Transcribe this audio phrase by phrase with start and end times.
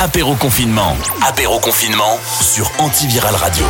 [0.00, 0.96] Apéro confinement.
[1.26, 3.66] Apéro confinement sur Antiviral Radio.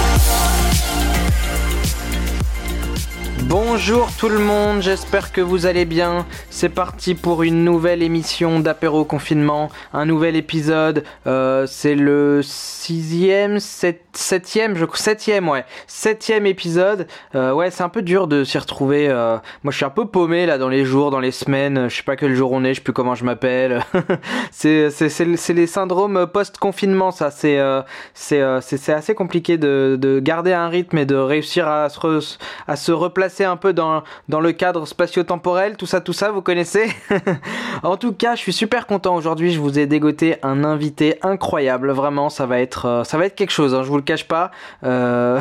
[3.48, 6.27] Bonjour tout le monde, j'espère que vous allez bien.
[6.50, 11.02] C'est parti pour une nouvelle émission d'apéro confinement, un nouvel épisode.
[11.27, 17.06] Euh, c'est le sixième, sept, septième, je septième, ouais, septième épisode.
[17.34, 19.09] Euh, ouais, c'est un peu dur de s'y retrouver.
[19.09, 21.88] Euh, moi, je suis un peu paumé là dans les jours, dans les semaines.
[21.88, 23.83] Je sais pas quel jour on est, je sais plus comment je m'appelle.
[24.51, 24.91] c'est
[25.55, 27.30] les syndromes post-confinement, ça.
[27.30, 27.59] C'est
[28.12, 32.77] c'est c'est assez compliqué de, de garder un rythme et de réussir à se, à
[32.77, 36.88] se replacer un peu dans, dans le cadre spatio-temporel, tout ça, tout ça, vous connaissez
[37.83, 41.91] En tout cas, je suis super content aujourd'hui, je vous ai dégoté un invité incroyable,
[41.91, 44.27] vraiment, ça va être, euh, ça va être quelque chose, hein, je vous le cache
[44.27, 44.51] pas.
[44.84, 45.41] Euh,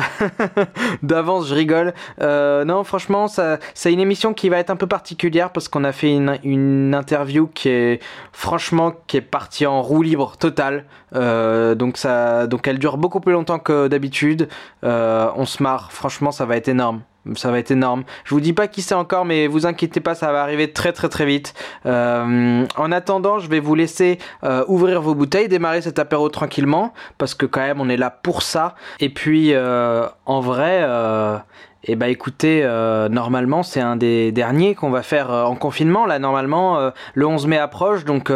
[1.02, 1.94] d'avance, je rigole.
[2.20, 5.84] Euh, non, franchement, ça, c'est une émission qui va être un peu particulière parce qu'on
[5.84, 8.02] a fait une, une interview qui est,
[8.32, 10.84] franchement, qui est partie en roue libre totale.
[11.12, 14.48] donc ça, donc elle dure beaucoup plus longtemps que d'habitude.
[14.82, 17.02] on se marre, franchement, ça va être énorme
[17.36, 18.04] ça va être énorme.
[18.24, 20.92] Je vous dis pas qui c'est encore, mais vous inquiétez pas, ça va arriver très
[20.92, 21.54] très très vite.
[21.86, 26.92] Euh, en attendant, je vais vous laisser euh, ouvrir vos bouteilles, démarrer cet apéro tranquillement,
[27.18, 28.74] parce que quand même on est là pour ça.
[29.00, 30.82] Et puis euh, en vrai,
[31.84, 32.62] et eh bah écoutez,
[33.10, 36.06] normalement c'est un des derniers qu'on va faire en confinement.
[36.06, 38.32] Là normalement le 11 mai approche, donc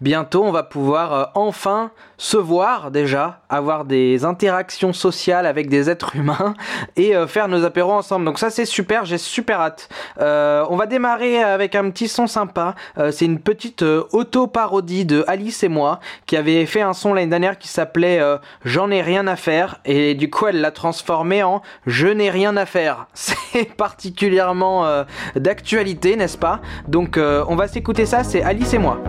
[0.00, 6.16] bientôt on va pouvoir enfin se voir déjà, avoir des interactions sociales avec des êtres
[6.16, 6.54] humains
[6.96, 8.24] et euh, faire nos apéros ensemble.
[8.24, 9.88] Donc ça c'est super, j'ai super hâte.
[10.20, 12.74] Euh, on va démarrer avec un petit son sympa.
[12.98, 17.30] Euh, c'est une petite auto-parodie de Alice et moi qui avait fait un son l'année
[17.30, 18.20] dernière qui s'appelait
[18.64, 22.56] J'en ai rien à faire et du coup elle l'a transformé en Je n'ai rien
[22.56, 23.06] à faire.
[23.14, 26.60] C'est particulièrement d'actualité, n'est-ce pas?
[26.88, 29.00] Donc on va s'écouter ça, c'est Alice et moi.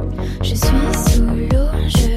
[0.42, 2.17] Je suis sous l'eau, je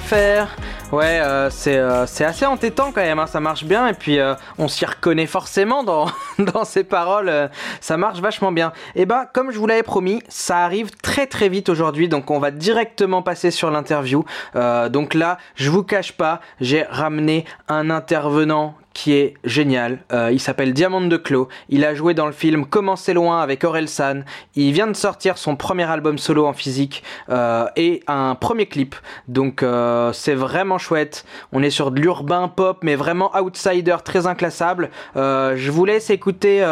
[0.00, 0.48] faire.
[0.92, 4.18] Ouais, euh, c'est euh, c'est assez entêtant quand même, hein, ça marche bien et puis
[4.18, 6.06] euh, on s'y reconnaît forcément dans,
[6.38, 7.50] dans ces paroles,
[7.80, 8.72] ça marche vachement bien.
[8.94, 12.38] Et ben comme je vous l'avais promis, ça arrive très très vite aujourd'hui, donc on
[12.38, 14.24] va directement passer sur l'interview.
[14.54, 19.98] Donc là, je vous cache pas, j'ai ramené un intervenant qui est génial.
[20.12, 21.48] Euh, il s'appelle Diamante de Clos.
[21.68, 24.24] Il a joué dans le film Comment c'est loin avec Aurel San.
[24.54, 28.94] Il vient de sortir son premier album solo en physique euh, et un premier clip.
[29.28, 31.26] Donc euh, c'est vraiment chouette.
[31.52, 34.90] On est sur de l'urbain pop, mais vraiment outsider, très inclassable.
[35.14, 36.62] Je vous laisse écouter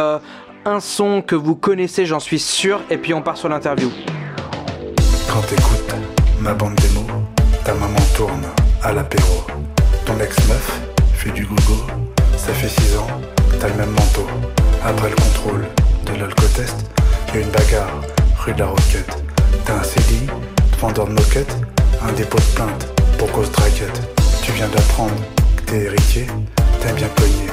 [0.64, 3.90] un son que vous connaissez, j'en suis sûr, et puis on part sur l'interview.
[5.28, 5.94] Quand t'écoutes
[6.40, 7.06] ma bande démo,
[7.64, 8.46] ta maman tourne
[8.82, 9.44] à l'apéro.
[10.06, 10.80] Ton ex-meuf
[11.14, 11.86] fait du gogo,
[12.44, 13.06] ça fait 6 ans,
[13.60, 14.26] t'as le même manteau.
[14.84, 15.68] Après le contrôle
[16.06, 16.74] de l'alcotest,
[17.34, 18.00] y a une bagarre
[18.36, 19.22] rue de la Roquette.
[19.64, 20.26] T'as un CDI,
[20.80, 21.56] vendeur de moquette,
[22.02, 23.92] un dépôt de plainte pour cause de.
[24.42, 25.14] Tu viens d'apprendre
[25.56, 26.26] que t'es héritier,
[26.80, 27.50] t'aimes bien cogner,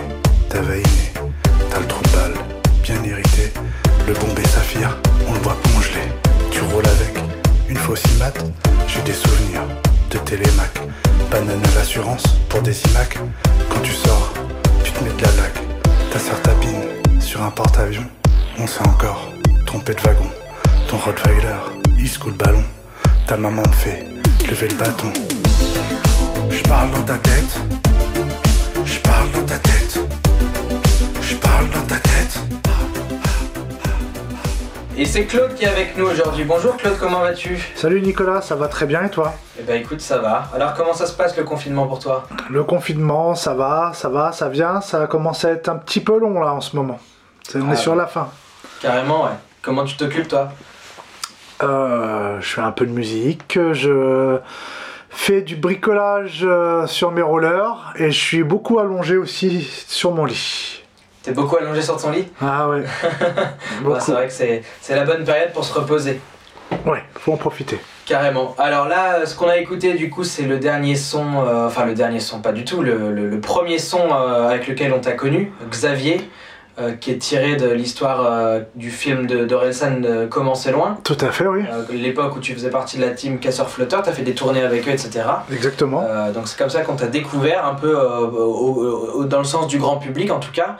[0.50, 1.14] t'as vaïné,
[1.70, 2.34] t'as le trou de balle,
[2.82, 3.54] bien hérité.
[4.08, 4.98] Le bombé saphir,
[5.28, 6.02] on le voit congelé.
[6.50, 7.14] Tu roules avec
[7.70, 8.34] une fausse IMAT,
[8.88, 9.62] j'ai des souvenirs
[10.10, 10.72] de Télémac.
[11.30, 13.20] Banane à l'assurance pour des IMAC.
[13.70, 14.19] Quand tu sors,
[15.06, 15.54] de la.
[16.12, 18.06] Ta sœur tapine sur un porte-avions.
[18.58, 19.32] On sait encore,
[19.66, 20.30] trompé de wagon.
[20.90, 21.56] Ton Rottweiler,
[21.98, 22.64] il secoue le ballon.
[23.26, 24.06] Ta maman te fait
[24.50, 25.14] lever le bâton.
[26.50, 27.79] Je parle dans ta tête.
[35.02, 36.44] Et c'est Claude qui est avec nous aujourd'hui.
[36.44, 37.58] Bonjour Claude, comment vas-tu?
[37.74, 39.34] Salut Nicolas, ça va très bien et toi?
[39.58, 40.50] Eh ben écoute, ça va.
[40.54, 42.28] Alors comment ça se passe le confinement pour toi?
[42.50, 46.20] Le confinement, ça va, ça va, ça vient, ça commence à être un petit peu
[46.20, 47.00] long là en ce moment.
[47.56, 47.72] On Ah.
[47.72, 48.28] est sur la fin.
[48.82, 49.32] Carrément, ouais.
[49.62, 50.50] Comment tu t'occupes toi?
[51.64, 54.38] Euh, je fais un peu de musique, je
[55.10, 60.26] fais du bricolage euh, sur mes rollers et je suis beaucoup allongé aussi sur mon
[60.26, 60.79] lit.
[61.30, 62.82] T'es beaucoup allongé sur ton lit Ah ouais,
[63.86, 64.00] Bah.
[64.00, 66.20] C'est vrai que c'est la bonne période pour se reposer.
[66.88, 67.80] Ouais, faut en profiter.
[68.08, 68.56] Carrément.
[68.58, 71.86] Alors là, euh, ce qu'on a écouté du coup, c'est le dernier son, euh, enfin
[71.86, 75.00] le dernier son, pas du tout, le, le- le premier son euh, avec lequel on
[75.00, 76.28] t'a connu, Xavier,
[76.80, 80.98] euh, qui est tiré de l'histoire du film de d'Orelsan Comment c'est loin.
[81.04, 81.64] Tout à fait, oui.
[81.92, 84.88] L'époque où tu faisais partie de la team Casseur Flotteur, t'as fait des tournées avec
[84.88, 85.22] eux, etc.
[85.52, 86.04] Exactement.
[86.34, 89.78] Donc c'est comme ça qu'on t'a découvert un peu au- au- dans le sens du
[89.78, 90.78] grand public en tout cas.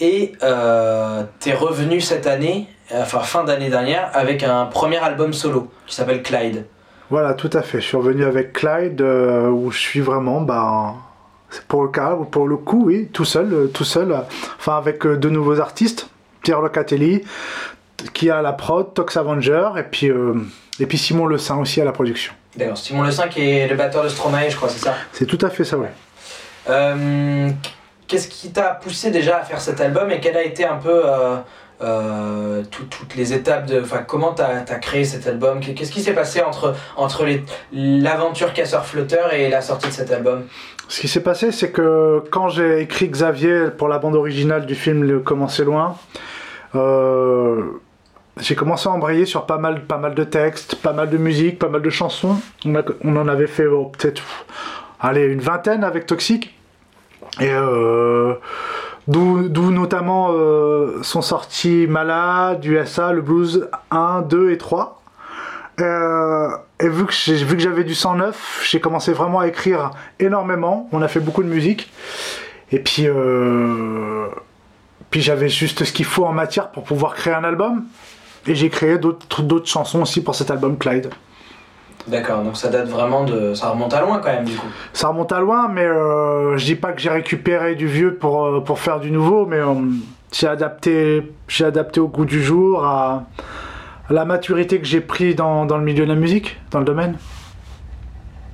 [0.00, 5.70] Et euh, t'es revenu cette année, enfin fin d'année dernière, avec un premier album solo
[5.86, 6.64] qui s'appelle Clyde.
[7.10, 7.80] Voilà, tout à fait.
[7.80, 10.46] Je suis revenu avec Clyde, euh, où je suis vraiment,
[11.50, 14.16] c'est pour le cas, pour le coup, oui, tout seul, euh, tout seul.
[14.58, 16.08] Enfin, avec euh, deux nouveaux artistes,
[16.42, 17.22] Pierre Locatelli,
[18.14, 20.34] qui a la prod, Tox Avenger, et puis, euh,
[20.78, 22.32] et puis Simon Le Saint aussi à la production.
[22.56, 24.94] D'accord, Simon Le 5 est le batteur de Stromae, je crois, c'est ça?
[25.12, 25.90] C'est tout à fait ça, ouais.
[26.68, 27.48] Euh,
[28.10, 31.02] Qu'est-ce qui t'a poussé déjà à faire cet album et quelle a été un peu
[31.04, 31.36] euh,
[31.80, 33.80] euh, tout- toutes les étapes de.
[33.80, 35.60] Enfin, comment t'as as créé cet album?
[35.60, 36.74] Qu'est-ce qui s'est passé entre,
[37.72, 40.42] l'aventure Casseur-Flotteur et la sortie de cet album?
[40.88, 44.74] Ce qui s'est passé, c'est que quand j'ai écrit Xavier pour la bande originale du
[44.74, 45.96] film Le Commencer loin,
[46.74, 47.62] euh,
[48.40, 49.84] j'ai commencé à embrayer sur pas mal,
[50.16, 52.40] de textes, pas mal de musique, pas mal de chansons.
[52.64, 54.20] On, en avait fait oh, peut-être
[55.04, 56.56] une vingtaine avec Toxic.
[57.38, 58.34] Et euh,
[59.06, 65.00] d'où notamment euh, sont sortis Malade, USA, le Blues 1, 2 et 3.
[65.80, 66.48] Euh,
[66.80, 70.88] et vu que j'avais du 109, j'ai commencé vraiment à écrire énormément.
[70.92, 71.92] On a fait beaucoup de musique.
[72.72, 73.06] Et puis,
[75.10, 77.84] puis j'avais juste ce qu'il faut en matière pour pouvoir créer un album.
[78.46, 81.10] Et j'ai créé d'autres chansons aussi pour cet album Clyde.
[82.08, 83.54] D'accord, donc ça date vraiment de.
[83.54, 84.66] Ça remonte à loin quand même du coup.
[84.92, 88.46] Ça remonte à loin, mais euh, je dis pas que j'ai récupéré du vieux pour,
[88.46, 89.74] euh, pour faire du nouveau, mais euh,
[90.32, 91.22] j'ai adapté,
[91.98, 93.26] au goût du jour, à,
[94.08, 96.86] à la maturité que j'ai pris dans, dans le milieu de la musique, dans le
[96.86, 97.16] domaine.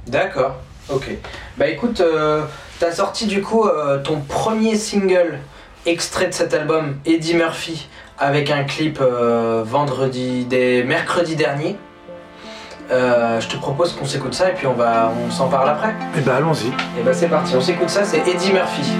[0.08, 0.56] D'accord,
[0.92, 1.10] ok.
[1.56, 2.42] Bah écoute, euh,
[2.80, 3.68] t'as sorti du coup
[4.02, 5.38] ton premier single
[5.86, 7.88] extrait de cet album, Eddie Murphy,
[8.18, 11.76] avec un clip vendredi, des mercredi dernier.
[12.90, 15.94] Euh, je te propose qu'on s'écoute ça et puis on va, on s'en parle après.
[16.16, 16.68] Et ben allons-y.
[16.98, 18.92] Et bah c'est parti, on s'écoute ça, c'est Eddie Murphy.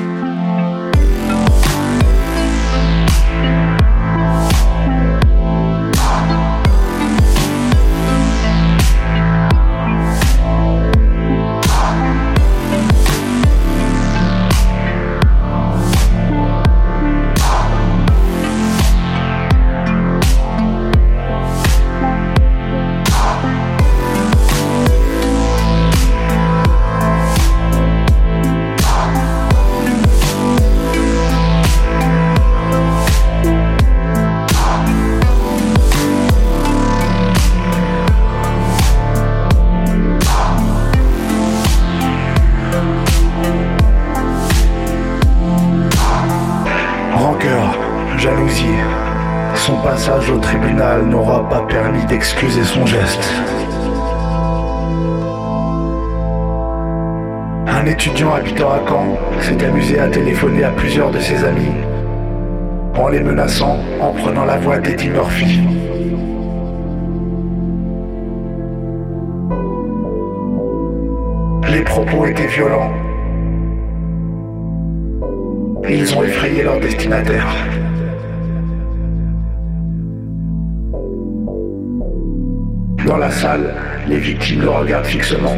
[85.17, 85.56] Fixement.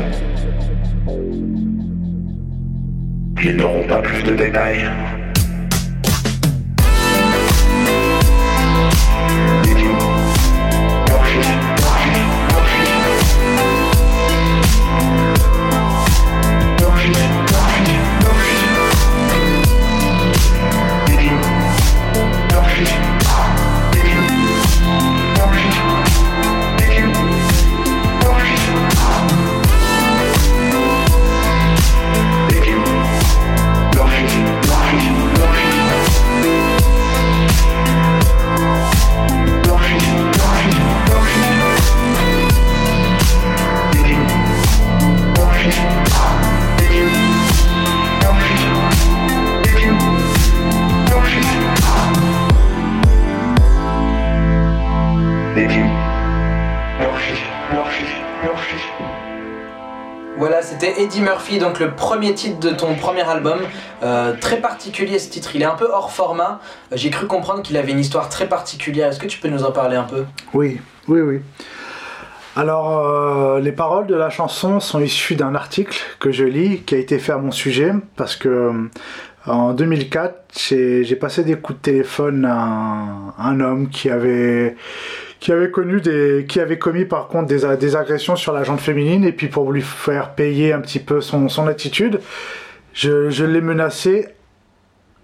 [61.20, 63.58] Murphy, donc le premier titre de ton premier album.
[64.02, 66.60] Euh, très particulier ce titre, il est un peu hors format.
[66.92, 69.08] Euh, J'ai cru comprendre qu'il avait une histoire très particulière.
[69.08, 70.24] Est-ce que tu peux nous en parler un peu?
[70.54, 71.40] Oui, oui, oui.
[72.56, 76.94] Alors, euh, les paroles de la chanson sont issues d'un article que je lis qui
[76.94, 78.88] a été fait à mon sujet parce que
[79.46, 84.76] en 2004, j'ai passé des coups de téléphone à un homme qui avait
[85.40, 89.24] qui avait connu des qui avait commis par contre des, agressions sur la jante féminine
[89.24, 92.20] et puis pour lui faire payer un petit peu son, attitude,
[92.92, 94.28] je, je l'ai menacé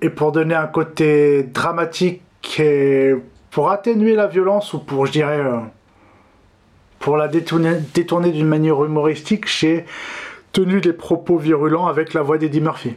[0.02, 2.23] et pour donner un côté dramatique
[2.59, 3.14] et
[3.50, 5.59] pour atténuer la violence ou pour je dirais euh,
[6.99, 9.85] pour la détourner, détourner d'une manière humoristique, j'ai
[10.52, 12.94] tenu des propos virulents avec la voix d'Eddie Murphy.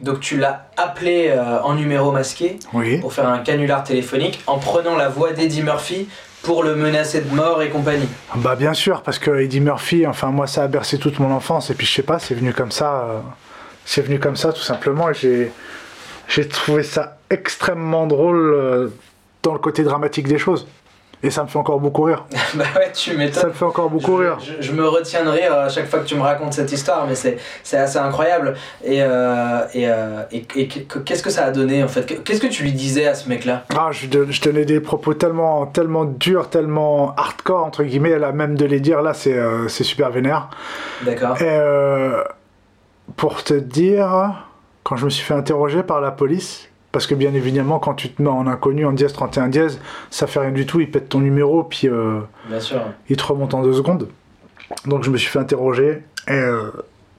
[0.00, 2.98] Donc tu l'as appelé euh, en numéro masqué Oui.
[2.98, 6.08] pour faire un canular téléphonique en prenant la voix d'Eddie Murphy
[6.42, 8.08] pour le menacer de mort et compagnie.
[8.36, 11.70] Bah bien sûr, parce que Eddie Murphy, enfin moi ça a bercé toute mon enfance
[11.70, 13.18] et puis je sais pas, c'est venu comme ça, euh,
[13.84, 15.50] c'est venu comme ça tout simplement et j'ai
[16.28, 18.88] j'ai trouvé ça extrêmement drôle euh,
[19.42, 20.68] dans le côté dramatique des choses
[21.22, 22.24] et ça me fait encore beaucoup rire.
[22.54, 23.46] bah ouais, tu Ça m'étonnes.
[23.48, 24.38] me fait encore beaucoup je, rire.
[24.40, 27.06] je- je me retiens de rire à chaque fois que tu me racontes cette histoire,
[27.06, 28.54] mais c'est assez incroyable.
[28.84, 32.22] Et, euh, et, euh, et- et qu'est-ce que ça a donné en fait?
[32.24, 33.64] Qu'est-ce que tu lui disais à ce mec-là?
[33.76, 34.06] Ah, je,
[34.40, 39.02] tenais des propos tellement tellement durs, tellement hardcore entre guillemets, là même de les dire
[39.02, 40.48] là c'est euh, super vénère.
[41.02, 41.40] D'accord.
[41.42, 41.58] Et
[43.16, 44.44] pour te dire,
[44.84, 48.10] quand je me suis fait interroger par la police, parce que bien évidemment, quand tu
[48.10, 49.80] te mets en inconnu en dièse 31 dièse,
[50.10, 52.80] ça fait rien du tout, ils pètent ton numéro, puis euh, Bien sûr.
[53.08, 54.08] ils te remontent en deux secondes.
[54.86, 56.02] Donc je me suis fait interroger.
[56.28, 56.70] Et euh,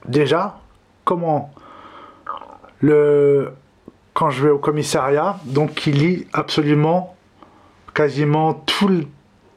[0.06, 0.58] déjà,
[1.04, 1.52] comment
[2.80, 3.52] le
[4.12, 7.14] quand je vais au commissariat, donc il lit absolument
[7.94, 9.06] quasiment tout, le-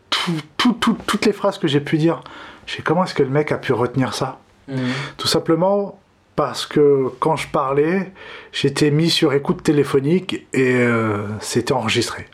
[0.09, 2.21] tout, tout- tout- toutes les phrases que j'ai pu dire.
[2.67, 4.37] Je sais comment est-ce que le mec a pu retenir ça?
[4.69, 4.77] Mhm.
[5.17, 5.99] tout simplement
[6.35, 8.11] parce que quand je parlais,
[8.51, 12.27] j'étais mis sur écoute téléphonique et euh, c'était enregistré.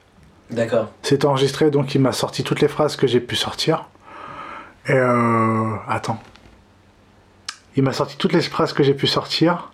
[0.51, 0.89] D'accord.
[1.03, 3.85] C'était enregistré, donc il m'a sorti toutes les phrases que j'ai pu sortir.
[4.87, 6.21] Et euh, attends.
[7.75, 9.71] Il m'a sorti toutes les phrases que j'ai pu sortir.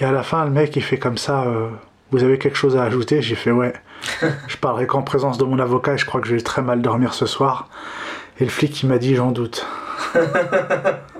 [0.00, 1.44] Et à la fin, le mec, il fait comme ça.
[1.44, 1.68] euh,
[2.12, 3.20] vous avez quelque chose à ajouter?
[3.20, 3.72] J'ai fait ouais.
[4.48, 6.80] je parlerai qu'en présence de mon avocat et je crois que je vais très mal
[6.80, 7.68] dormir ce soir.
[8.38, 9.66] Et le flic, il m'a dit j'en doute.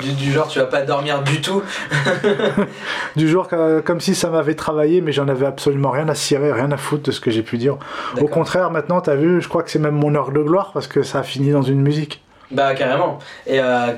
[0.00, 1.62] Du, du genre, tu vas pas dormir du tout.
[3.16, 6.52] Du jour que- comme si ça m'avait travaillé, mais j'en avais absolument rien à cirer,
[6.52, 7.76] rien à foutre de ce que j'ai pu dire.
[8.20, 10.86] Au contraire, maintenant, t'as vu, je crois que c'est même mon heure de gloire parce
[10.86, 12.22] que ça a fini dans une musique.
[12.50, 13.18] Bah carrément.
[13.46, 13.92] Et euh,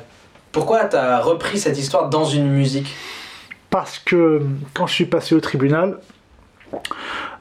[0.52, 2.94] pourquoi t'as repris cette histoire dans une musique?
[3.70, 4.40] Parce que
[4.74, 5.98] quand je suis passé au tribunal,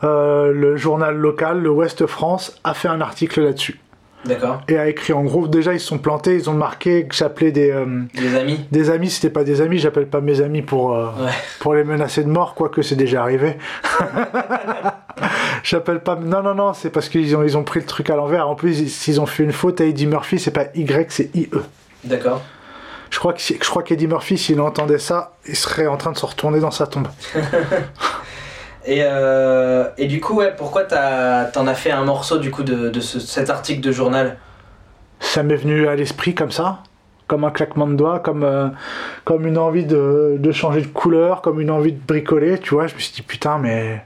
[0.03, 3.79] euh, le journal local, le Ouest France, a fait un article là-dessus.
[4.25, 4.61] D'accord.
[4.67, 7.51] Et a écrit en gros, déjà ils se sont plantés, ils ont marqué que j'appelais
[7.51, 10.93] des, euh, Des amis des amis, c'était pas des amis, j'appelle pas mes amis pour,
[10.95, 11.31] euh, Ouais.
[11.59, 13.57] pour les menacer de mort, quoique c'est déjà arrivé.
[15.63, 16.15] J'appelle pas.
[16.15, 18.47] Non, non, non, c'est parce qu'ils ont, ils ont pris le truc à l'envers.
[18.47, 21.35] En plus, ils- s'ils ont fait une faute à Eddie Murphy, c'est pas Y, c'est
[21.35, 21.49] IE.
[22.03, 22.41] D'accord.
[23.09, 26.17] Je crois que je crois qu'Eddie Murphy, s'il entendait ça, il serait en train de
[26.17, 27.07] se retourner dans sa tombe.
[28.87, 32.63] Et, euh, et du coup, ouais, pourquoi t'as- t'en as fait un morceau du coup
[32.63, 34.37] de, de ce- cet article de journal?
[35.19, 36.83] Ça m'est venu à l'esprit comme ça,
[37.27, 38.69] comme un claquement de doigts, comme, euh,
[39.25, 42.87] comme une envie de, de changer de couleur, comme une envie de bricoler, tu vois.
[42.87, 44.03] Je me suis dit, putain, mais.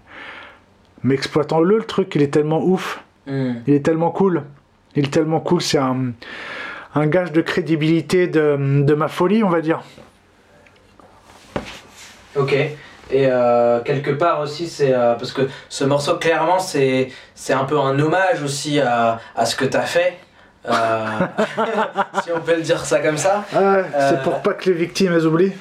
[1.04, 3.04] Mais exploitons-le, le truc, il est tellement ouf.
[3.28, 3.54] Hmm.
[3.68, 4.44] Il est tellement cool.
[4.96, 6.12] Il est tellement cool, c'est un,
[6.96, 9.82] un gage de crédibilité de, de ma folie, on va dire.
[12.36, 12.56] Ok.
[13.12, 17.66] Et euh, quelque part aussi, c'est euh, parce que ce morceau, clairement, c'est c'est un
[17.66, 20.18] peu un hommage aussi à, à ce que t'as fait.
[20.70, 21.06] Euh,
[22.24, 23.44] si on peut le dire ça comme ça.
[23.56, 23.78] Ah
[24.10, 25.54] C'est pour pas que les victimes elles oublient.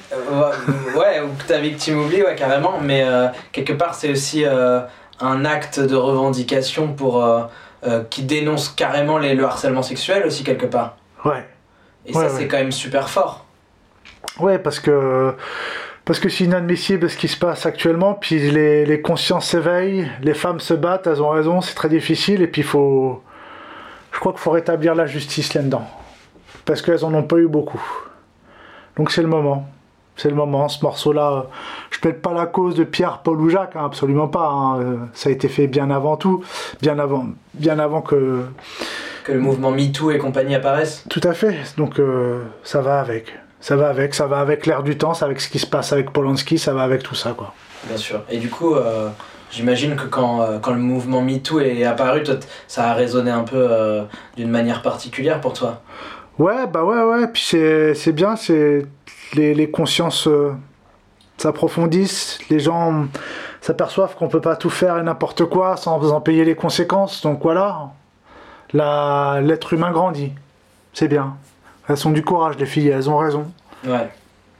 [0.95, 2.79] Ouais, ou que ta victime oublie, ouais, carrément.
[2.81, 3.03] Mais
[3.51, 7.25] quelque part, c'est aussi un acte de revendication pour
[8.11, 10.97] qui dénonce carrément les, le harcèlement sexuel aussi quelque part.
[11.25, 11.45] Ouais.
[12.05, 13.45] Et Ouais, ça, c'est quand même super fort.
[14.39, 15.33] Ouais, parce que
[16.05, 18.13] parce que c'est inadmissible ce qui se passe actuellement.
[18.13, 22.41] Puis les, les consciences s'éveillent, les femmes se battent, elles ont raison, c'est très difficile.
[22.41, 23.21] Et puis il faut,
[24.11, 25.87] je crois qu'il faut rétablir la justice là-dedans,
[26.65, 27.81] parce qu'elles en ont pas eu beaucoup.
[28.97, 29.67] Donc c'est le moment.
[30.17, 31.47] C'est le moment, ce morceau-là.
[31.89, 34.45] Je plaide pas la cause de Pierre, Paul ou Jacques, hein, absolument pas.
[34.49, 36.43] hein, euh, Ça a été fait bien avant tout,
[36.81, 38.41] bien avant, bien avant que.
[39.23, 41.05] Que le mouvement MeToo et compagnie apparaissent.
[41.09, 41.55] Tout à fait.
[41.77, 43.33] Donc euh, ça va avec.
[43.61, 45.67] Ça va avec, ça va avec l'air du temps, ça va avec ce qui se
[45.67, 47.53] passe avec Polanski, ça va avec tout ça, quoi.
[47.85, 48.21] Bien sûr.
[48.29, 49.09] Et du coup, euh,
[49.51, 52.35] j'imagine que quand, euh, quand le mouvement MeToo est apparu, toi,
[52.67, 54.03] ça a résonné un peu euh,
[54.35, 55.81] d'une manière particulière pour toi?
[56.39, 57.27] Ouais, bah ouais, ouais.
[57.27, 58.85] Puis c'est bien, c'est
[59.35, 60.27] les, les consciences
[61.37, 63.05] s'approfondissent, les gens
[63.61, 67.21] s'aperçoivent qu'on peut pas tout faire et n'importe quoi sans en payer les conséquences.
[67.21, 67.91] Donc voilà,
[68.73, 70.33] l'être humain grandit.
[70.93, 71.35] C'est bien.
[71.89, 73.45] Elles ont du courage, les filles, elles ont raison.
[73.85, 74.09] Ouais.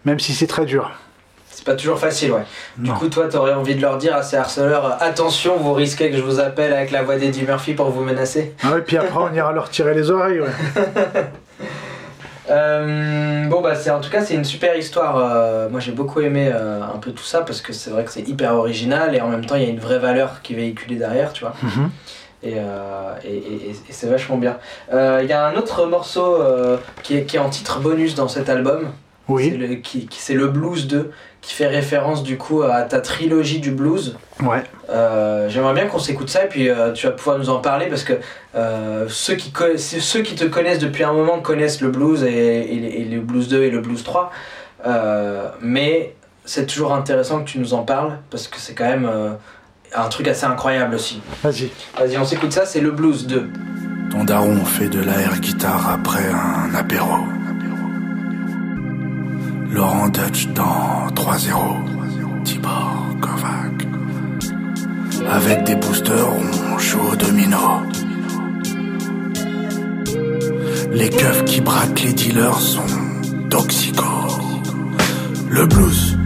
[0.05, 0.91] Même si c'est très dur.
[1.49, 2.43] C'est pas toujours facile, ouais.
[2.77, 2.95] Du Non.
[2.95, 6.17] coup, toi, t'aurais envie de leur dire à ces harceleurs euh, attention, vous risquez que
[6.17, 8.55] je vous appelle avec la voix d'Eddie Murphy pour vous menacer.
[8.63, 10.49] Ah ouais, puis après, on ira leur tirer les oreilles, ouais.
[12.49, 15.15] Euh, bon, bah, c'est en tout cas, c'est une super histoire.
[15.17, 18.11] euh, moi, j'ai beaucoup aimé euh, un peu tout ça parce que c'est vrai que
[18.11, 20.55] c'est hyper original et en même temps, il y a une vraie valeur qui est
[20.57, 21.53] véhiculée derrière, tu vois.
[21.63, 21.89] Mhm.
[22.43, 24.57] Et, euh, et, et- et c'est vachement bien.
[24.93, 28.15] Euh, Il y a un autre morceau euh, qui, est, qui est en titre bonus
[28.15, 28.87] dans cet album.
[29.27, 32.81] C'est Oui, le, qui, qui- c'est le Blues 2, qui fait référence du coup à
[32.81, 34.17] ta trilogie du blues.
[34.41, 34.63] ouais.
[34.89, 37.85] Euh, J'aimerais bien qu'on s'écoute ça et puis euh, tu vas pouvoir nous en parler
[37.85, 38.13] parce que
[38.55, 43.05] euh, ceux, qui c'est ceux qui te connaissent depuis un moment connaissent le blues et,
[43.09, 44.31] le blues 2 et le blues 3.
[44.87, 49.05] Euh, mais c'est toujours intéressant que tu nous en parles parce que c'est quand même
[49.09, 49.29] euh,
[49.93, 51.21] un truc assez incroyable aussi.
[51.43, 51.69] Vas-y.
[51.97, 53.49] Vas-y, on s'écoute ça, c'est le blues 2.
[54.09, 57.17] Ton daron fait de l'air guitare après un apéro.
[59.71, 62.43] Laurent Dutch dans 3-0.
[62.43, 63.87] Tibor Kovac.
[65.29, 66.27] Avec des boosters,
[66.73, 67.57] on joue au domino.
[70.91, 72.81] Les keufs qui braquent les dealers sont
[73.49, 74.41] toxicos.
[75.49, 76.17] Le blues.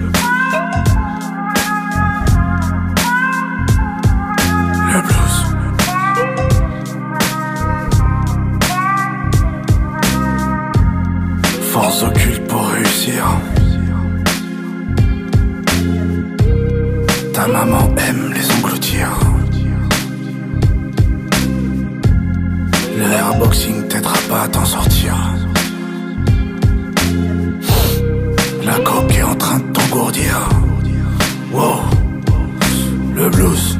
[11.75, 13.22] Force occulte pour réussir.
[17.34, 19.10] Ta maman aime les engloutir.
[22.97, 25.17] Le airboxing t'aidera pas à t'en sortir.
[28.63, 30.47] La coque est en train de t'engourdir.
[31.52, 31.82] Wow,
[33.17, 33.78] le blues.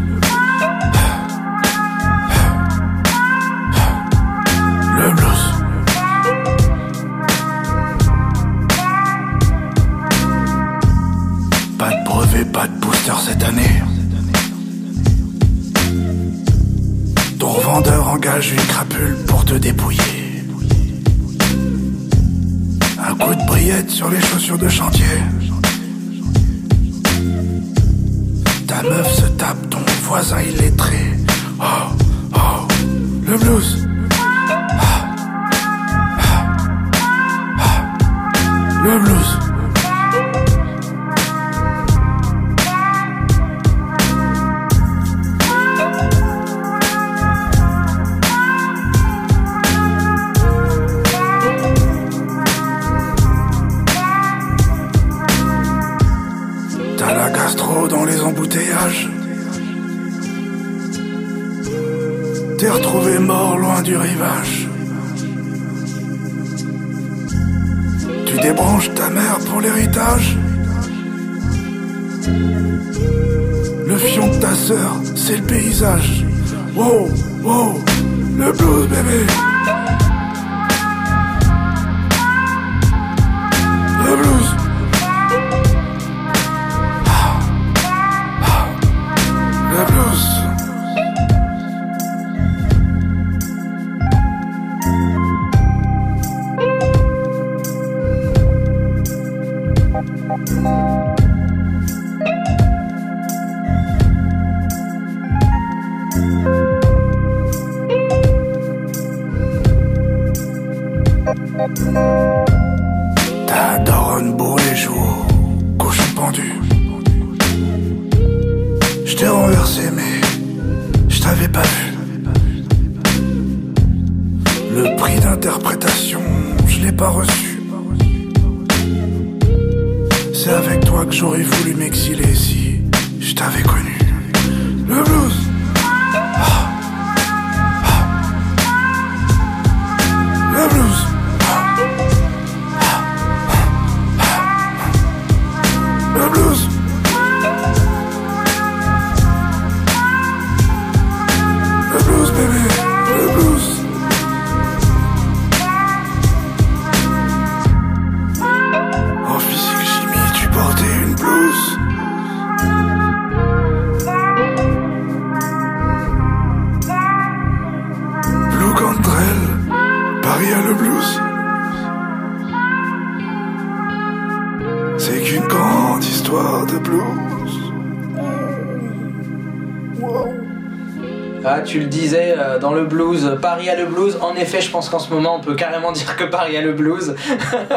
[182.76, 184.18] Le blues, Paris a le blues.
[184.22, 186.74] En effet, je pense qu'en ce moment, on peut carrément dire que Paris a le
[186.74, 187.16] blues,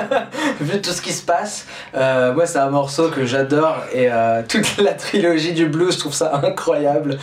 [0.61, 1.67] vu tout ce qui se passe.
[1.95, 5.99] Euh, moi, c'est un morceau que j'adore et euh, toute la trilogie du blues, je
[5.99, 7.19] trouve ça incroyable.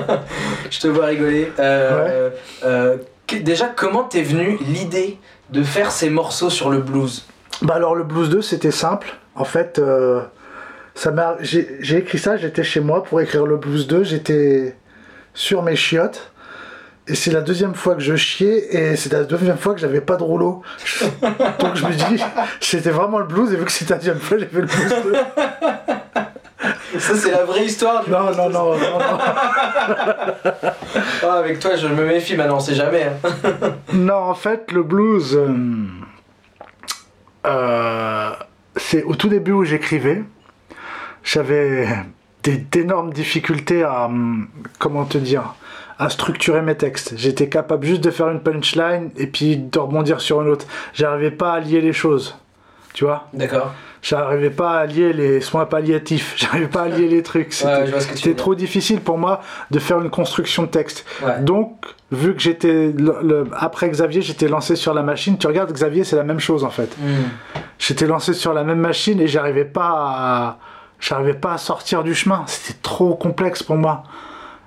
[0.70, 1.52] je te vois rigoler.
[1.58, 2.30] Euh,
[2.64, 2.96] euh,
[3.42, 5.18] déjà, comment t'es venu l'idée
[5.50, 7.26] de faire ces morceaux sur le blues?
[7.62, 9.16] Bah alors le blues 2 c'était simple.
[9.34, 9.80] En fait,
[10.94, 14.76] ça m'a, j'ai écrit ça, j'étais chez moi pour écrire le blues 2, j'étais
[15.32, 16.32] sur mes chiottes.
[17.08, 20.00] Et c'est la deuxième fois que je chiais et c'est la deuxième fois que j'avais
[20.00, 20.62] pas de rouleau.
[21.60, 22.22] Donc je me dis,
[22.60, 24.94] c'était vraiment le blues et vu que c'était la deuxième fois, j'ai fait le blues
[25.04, 25.12] 2.
[26.98, 28.36] Ça, c'est la vraie histoire du Non, blues.
[28.38, 29.18] non, non, non, non.
[31.22, 33.04] Ah, avec toi, je me méfie maintenant, on sait jamais.
[33.04, 33.28] hein.
[33.92, 35.54] Non, en fait, le blues, euh,
[37.46, 38.30] euh,
[38.76, 40.22] c'est au tout début où j'écrivais.
[41.22, 41.86] J'avais
[42.42, 45.54] des- d'énormes difficultés à, hum, comment te dire,
[45.98, 47.14] à structurer mes textes.
[47.16, 50.66] J'étais capable juste de faire une punchline et puis de rebondir sur une autre.
[50.92, 52.36] J'arrivais pas à lier les choses.
[52.92, 53.72] Tu vois D'accord.
[54.02, 56.34] J'arrivais pas à lier les soins palliatifs.
[56.36, 57.52] J'arrivais pas à lier les trucs.
[57.52, 61.04] C'était trop difficile pour moi de faire une construction de texte.
[61.22, 61.40] Ouais.
[61.40, 62.94] Donc, vu que j'étais
[63.52, 65.38] après Xavier, j'étais lancé sur la machine.
[65.38, 66.96] Tu regardes Xavier, c'est la même chose en fait.
[66.98, 67.24] Hmm.
[67.78, 70.58] J'étais lancé sur la même machine et j'arrivais pas à
[71.00, 72.44] j'arrivais pas à sortir du chemin.
[72.46, 74.04] C'était trop complexe pour moi.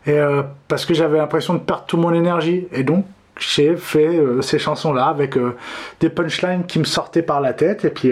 [0.06, 2.68] Et euh, parce que j'avais l'impression de perdre toute mon énergie.
[2.72, 3.06] Et donc,
[3.40, 5.56] j'ai fait euh, ces chansons-là avec euh,
[6.00, 7.86] des punchlines qui me sortaient par la tête.
[7.86, 8.12] Et puis,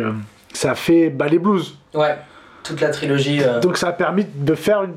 [0.54, 1.78] ça a fait bah, les blues.
[1.94, 2.16] Ouais,
[2.64, 3.42] toute la trilogie.
[3.62, 4.96] Donc, ça a permis de faire une,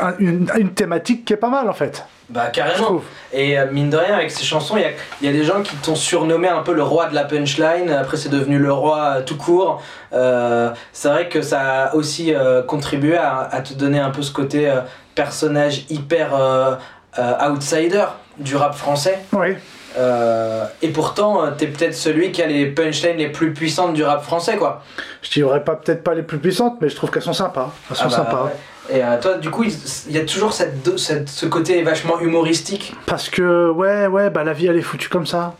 [0.00, 2.04] un- une, une thématique qui est pas mal en fait.
[2.28, 3.02] Bah carrément.
[3.32, 5.74] Et euh, mine de rien, avec ces chansons, il y y a des gens qui
[5.76, 7.90] t'ont surnommé un peu le roi de la punchline.
[7.90, 9.82] Après, c'est devenu le roi euh, tout court.
[10.12, 12.34] Euh, c'est vrai que ça a aussi
[12.66, 14.70] contribué à, à te donner un peu ce côté
[15.14, 16.78] personnage hyper
[17.18, 18.04] outsider
[18.38, 19.18] du rap français.
[19.32, 19.56] Oui.
[19.98, 24.04] Euh, et pourtant, euh, t'es peut-être celui qui a les punchlines les plus puissantes du
[24.04, 24.82] rap français, quoi.
[25.22, 27.72] Je dirais pas peut-être pas les plus puissantes, mais je trouve qu'elles sont sympas.
[27.90, 28.44] Elles sont Ah bah, sympas.
[28.44, 28.96] ouais.
[28.96, 32.94] Et euh, toi, du coup, il y a toujours cette, ce côté vachement humoristique.
[33.06, 35.54] Parce que, ouais, ouais, bah la vie elle est foutue comme ça.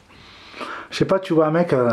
[0.91, 1.91] Je sais pas, tu vois un mec, euh,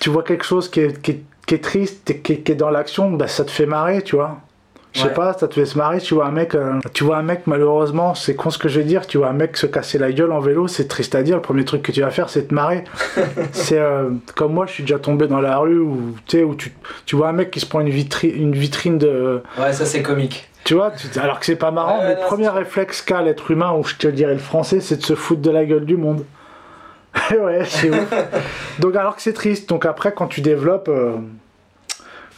[0.00, 2.52] tu vois quelque chose qui est, qui est, qui est triste et qui est, qui
[2.52, 4.38] est dans l'action, bah ça te fait marrer, tu vois.
[4.92, 5.14] Je sais Ouais.
[5.14, 7.46] pas, ça te fait se marrer, tu vois un mec, euh, tu vois un mec
[7.46, 10.12] malheureusement, c'est con ce que je vais dire, tu vois un mec se casser la
[10.12, 12.48] gueule en vélo, c'est triste à dire, le premier truc que tu vas faire c'est
[12.48, 12.84] te marrer.
[13.52, 16.54] c'est euh, comme moi, je suis déjà tombé dans la rue où, tu sais, où
[16.54, 16.72] tu,
[17.06, 20.02] tu vois un mec qui se prend une, vitri- une vitrine de, Ouais, ça c'est
[20.02, 20.50] comique.
[20.64, 23.22] tu vois, tu- alors que c'est pas marrant, Ouais, mais non, le premier réflexe qu'a
[23.22, 25.86] l'être humain, ou je te dirais le français, c'est de se foutre de la gueule
[25.86, 26.24] du monde.
[27.30, 28.12] ouais, c'est ouf.
[28.78, 29.68] Donc alors que c'est triste.
[29.68, 31.16] Donc après, quand tu développes, euh,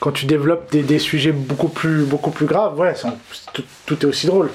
[0.00, 2.94] quand tu développes des, des sujets beaucoup plus, beaucoup plus graves, ouais,
[3.52, 4.50] tout, tout est aussi drôle.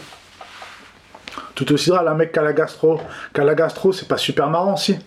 [1.55, 2.07] Tout est aussi drôle.
[2.07, 2.99] Un mec qui a la gastro,
[3.33, 4.97] qui a la gastro, c'est pas super marrant, si.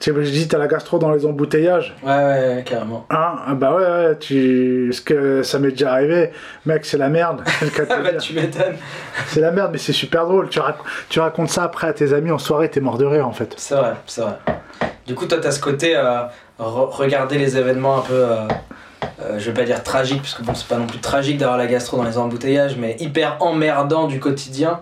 [0.00, 1.92] Tu sais, je dis, t'as la gastro dans les embouteillages.
[2.04, 3.04] Ouais, ouais, ouais, carrément.
[3.10, 3.34] Hein?
[3.48, 4.92] Ah bah ouais, ouais, tu...
[4.92, 6.30] ce que ça m'est déjà arrivé,
[6.66, 7.42] mec, c'est la merde.
[7.90, 8.76] Ah bah tu m'étonnes.
[9.26, 10.48] C'est la merde, mais c'est super drôle.
[10.50, 10.76] Tu, rac-
[11.08, 13.54] tu racontes ça après à tes amis en soirée, t'es mort de rire en fait.
[13.56, 14.36] C'est vrai, c'est vrai.
[15.04, 16.20] Du coup, toi, t'as ce côté euh,
[16.60, 18.46] re- regarder les événements un peu, euh,
[19.20, 21.58] euh, je vais pas dire tragique, parce que bon, c'est pas non plus tragique d'avoir
[21.58, 24.80] la gastro dans les embouteillages, mais hyper emmerdant du quotidien.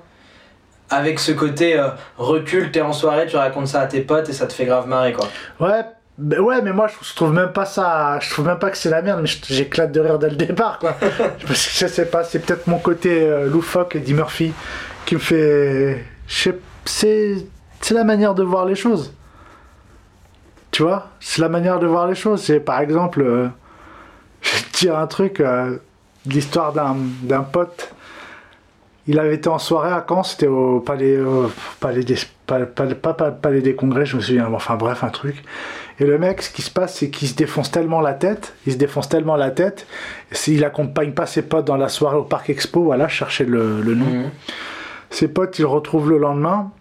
[0.88, 4.32] Avec ce côté euh, recul, t'es en soirée, tu racontes ça à tes potes et
[4.32, 5.26] ça te fait grave marrer, quoi.
[5.58, 5.82] Ouais,
[6.18, 8.18] bah ouais, mais moi je, trouve même pas ça.
[8.20, 10.78] Je trouve même pas que c'est la merde, mais j'éclate de rire dès le départ
[10.78, 10.96] quoi.
[11.46, 14.52] Parce que je sais pas, c'est peut-être mon côté euh, loufoque, Eddie Murphy,
[15.04, 16.04] qui me fait.
[16.26, 16.56] C'est
[17.82, 19.12] c'est la manière de voir les choses.
[20.70, 22.42] Tu vois C'est la manière de voir les choses.
[22.42, 23.50] C'est par exemple,
[24.42, 25.78] je vais te dire un truc, euh,
[26.26, 27.92] l'histoire d'un pote.
[29.08, 33.74] Il avait été en soirée à Caen, c'était au palais, au palais des, palais des
[33.76, 35.44] congrès, je me souviens, enfin bref, un truc.
[36.00, 38.72] Et le mec, ce qui se passe, c'est qu'il se défonce tellement la tête, il
[38.72, 39.86] se défonce tellement la tête,
[40.32, 43.80] s'il accompagne pas ses potes dans la soirée au Parc Expo, voilà, je cherchais le,
[43.80, 44.06] le nom.
[44.06, 44.30] Mhm.
[45.10, 46.72] Ses potes, ils le retrouvent le lendemain.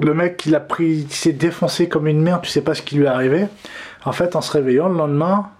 [0.00, 2.82] Le mec, il a pris, il s'est défoncé comme une merde, tu sais pas ce
[2.82, 3.48] qui lui est arrivé.
[4.04, 5.50] En fait, en se réveillant le lendemain,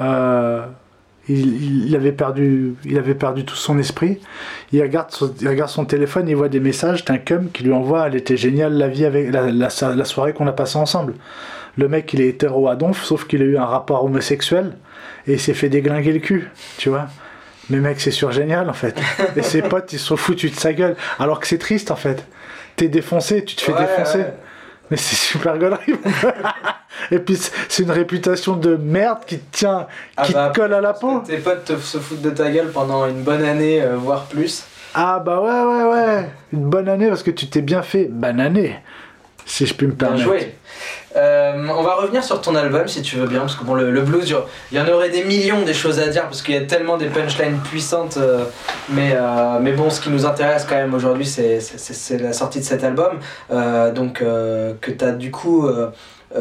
[0.00, 0.64] euh,
[1.28, 4.20] il, il- avait perdu, il avait perdu tout son esprit.
[4.72, 7.72] Il regarde, son, il regarde son téléphone, il voit des messages d'un cum qui lui
[7.72, 11.14] envoie, elle était géniale la vie avec la, la, la soirée qu'on a passée ensemble.
[11.76, 14.76] Le mec, il est hétéro à donf, sauf qu'il a eu un rapport homosexuel
[15.26, 17.06] et il s'est fait déglinguer le cul, tu vois.
[17.68, 18.96] Mais mec, c'est sur génial en fait.
[19.36, 20.94] Et ses potes, ils se sont foutus de sa gueule.
[21.18, 22.24] Alors que c'est triste en fait.
[22.76, 24.18] T'es défoncé, tu te fais Ouais, défoncer.
[24.18, 24.34] ouais.
[24.90, 25.94] Mais c'est super gaulerie.
[27.10, 30.72] Et puis c'est- une réputation de merde qui te tient, Ah qui bah, te colle
[30.74, 31.20] à la peau.
[31.20, 34.64] Tes potes te- se foutent de ta gueule pendant une bonne année, euh, voire plus.
[34.94, 36.28] Ah bah ouais, ouais, ouais.
[36.52, 38.76] Une bonne année parce que tu t'es bien fait bananer.
[39.48, 40.24] Si je puis me Bien permettre.
[40.24, 40.54] joué.
[41.16, 43.90] Euh, on va revenir sur ton album si tu veux bien, parce que bon, le,
[43.90, 44.34] le blues,
[44.72, 46.98] il y en aurait des millions des choses à dire, parce qu'il y a tellement
[46.98, 48.16] des punchlines puissantes.
[48.18, 48.44] euh,
[48.90, 51.60] mais, euh, mais bon, ce qui nous intéresse quand même aujourd'hui, c'est,
[52.20, 53.18] la sortie de cet album.
[53.94, 55.66] donc, que tu as du coup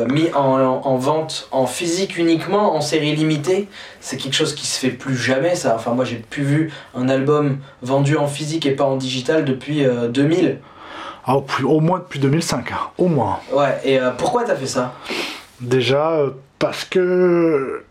[0.10, 3.70] mis en, en- en vente en physique uniquement, en série limitée.
[4.02, 5.74] C'est quelque chose qui se fait plus jamais, ça.
[5.76, 9.86] Enfin, moi, j'ai plus vu un album vendu en physique et pas en digital depuis
[9.86, 10.58] euh, 2000.
[11.26, 12.76] Ah, au, plus- au moins depuis 2005, hein.
[12.98, 13.40] au moins.
[13.52, 14.94] Ouais, et euh, pourquoi t'as fait ça?
[15.62, 17.84] Déjà euh, parce que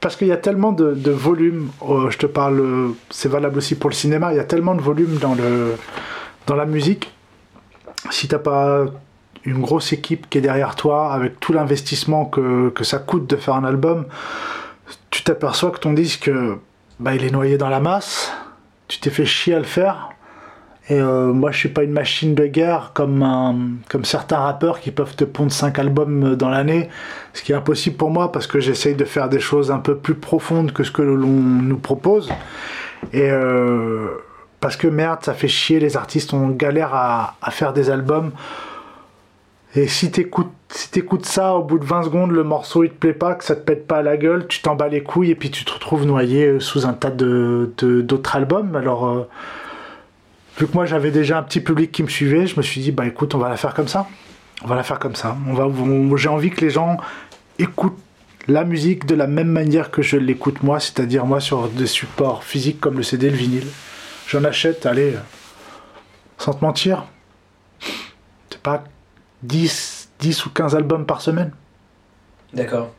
[0.00, 1.70] parce qu'il y a tellement de, de volume.
[1.88, 4.32] euh, je te parle, c'est valable aussi pour le cinéma.
[4.32, 5.76] Il y a tellement de volume dans le
[6.46, 7.12] dans la musique.
[8.10, 8.84] Si t'as pas
[9.44, 13.36] une grosse équipe qui est derrière toi, avec tout l'investissement que, que ça coûte de
[13.36, 14.06] faire un album,
[15.10, 16.30] tu t'aperçois que ton disque,
[16.98, 18.32] bah, il est noyé dans la masse.
[18.88, 20.10] Tu t'es fait chier à le faire.
[20.90, 24.90] Et euh, moi, je suis pas une machine de guerre comme, comme certains rappeurs qui
[24.90, 26.90] peuvent te pondre 5 albums dans l'année,
[27.32, 29.96] ce qui est impossible pour moi parce que j'essaye de faire des choses un peu
[29.96, 32.30] plus profondes que ce que l'on nous propose.
[33.14, 34.08] Et euh,
[34.60, 38.32] parce que merde, ça fait chier, les artistes, on galère à, faire des albums.
[39.74, 42.96] Et si t'écoutes si t'écoutes ça, au bout de 20 secondes, le morceau il te
[42.96, 45.30] plaît pas, que ça te pète pas à la gueule, tu t'en bats les couilles
[45.30, 48.74] et puis tu te retrouves noyé euh, sous un tas de d'autres albums.
[48.74, 49.28] Alors, euh,
[50.58, 52.92] vu que moi j'avais déjà un petit public qui me suivait, je me suis dit,
[52.92, 54.06] bah écoute, on va la faire comme ça.
[54.62, 55.36] On va la faire comme ça.
[55.48, 55.68] On va,
[56.16, 56.96] j'ai envie que les gens
[57.58, 57.98] écoutent
[58.46, 62.44] la musique de la même manière que je l'écoute moi, c'est-à-dire moi sur des supports
[62.44, 63.66] physiques comme le CD, le vinyle.
[64.28, 65.20] J'en achète, allez, euh,
[66.38, 67.04] sans te mentir,
[68.50, 68.84] c'est pas
[69.42, 71.52] 10, 10 ou 15 albums par semaine.
[72.52, 72.92] D'accord.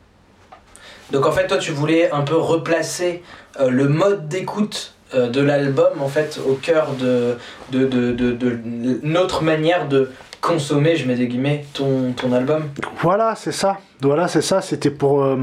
[1.12, 3.22] Donc en fait, toi, tu voulais un peu replacer
[3.60, 7.36] euh, le mode d'écoute euh, de l'album en fait au cœur de,
[7.72, 8.58] de, de, de, de
[9.02, 12.64] notre manière de consommer, je mets des guillemets, ton, ton album.
[13.00, 13.78] Voilà, c'est ça.
[14.00, 14.60] Voilà, c'est ça.
[14.60, 15.36] C'était pour, euh,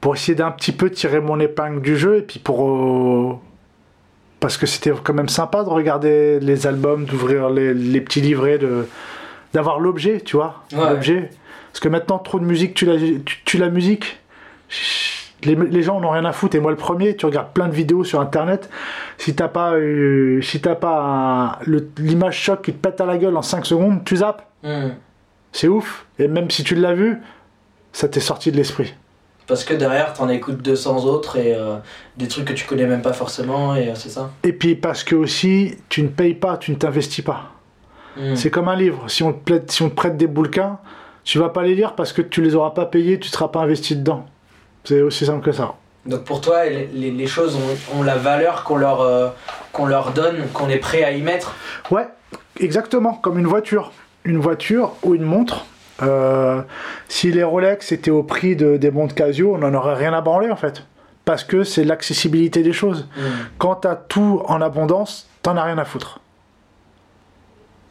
[0.00, 2.68] pour essayer d'un petit peu tirer mon épingle du jeu et puis pour.
[2.68, 3.34] euh,
[4.40, 8.58] parce que c'était quand même sympa de regarder les albums, d'ouvrir les, les petits livrets,
[8.58, 8.86] de
[9.52, 10.64] d'avoir l'objet, tu vois.
[10.72, 10.90] Ouais.
[10.90, 11.30] L'objet.
[11.70, 14.18] Parce que maintenant, trop de musique, tu la, tu, tu la musique.
[15.44, 17.74] Les, les gens n'ont rien à foutre et moi le premier tu regardes plein de
[17.74, 18.68] vidéos sur internet
[19.16, 21.58] si t'as pas euh, si t'as pas
[21.98, 24.90] l'image choc qui te pète à la gueule en 5 secondes tu zappes Hmm.
[25.52, 26.06] c'est ouf.
[26.18, 27.18] Et même si tu l'as vu,
[27.92, 28.94] ça t'est sorti de l'esprit.
[29.46, 31.76] Parce que derrière, t'en écoutes 200 autres et euh,
[32.16, 34.30] des trucs que tu connais même pas forcément, et euh, c'est ça.
[34.44, 37.52] Et puis parce que aussi, tu ne payes pas, tu ne t'investis pas.
[38.16, 38.36] Hmm.
[38.36, 39.10] C'est comme un livre.
[39.10, 40.78] Si on, te prête, si on te prête des bouquins,
[41.24, 43.60] tu vas pas les lire parce que tu les auras pas payés, tu seras pas
[43.60, 44.26] investi dedans.
[44.84, 45.74] C'est aussi simple que ça.
[46.06, 49.28] Donc pour toi, les, choses ont, ont la valeur qu'on leur, euh,
[49.72, 51.54] qu'on leur donne, qu'on est prêt à y mettre.
[51.90, 52.08] Ouais,
[52.58, 53.92] exactement, comme une voiture.
[54.24, 55.66] Une voiture ou une montre.
[56.02, 56.62] Euh,
[57.08, 60.22] si les Rolex étaient au prix de, des montres Casio, on n'en aurait rien à
[60.22, 60.84] branler en fait.
[61.26, 63.06] Parce que c'est l'accessibilité des choses.
[63.16, 63.44] Hmm.
[63.58, 66.20] quand t'as tout en abondance, t'en as rien à foutre.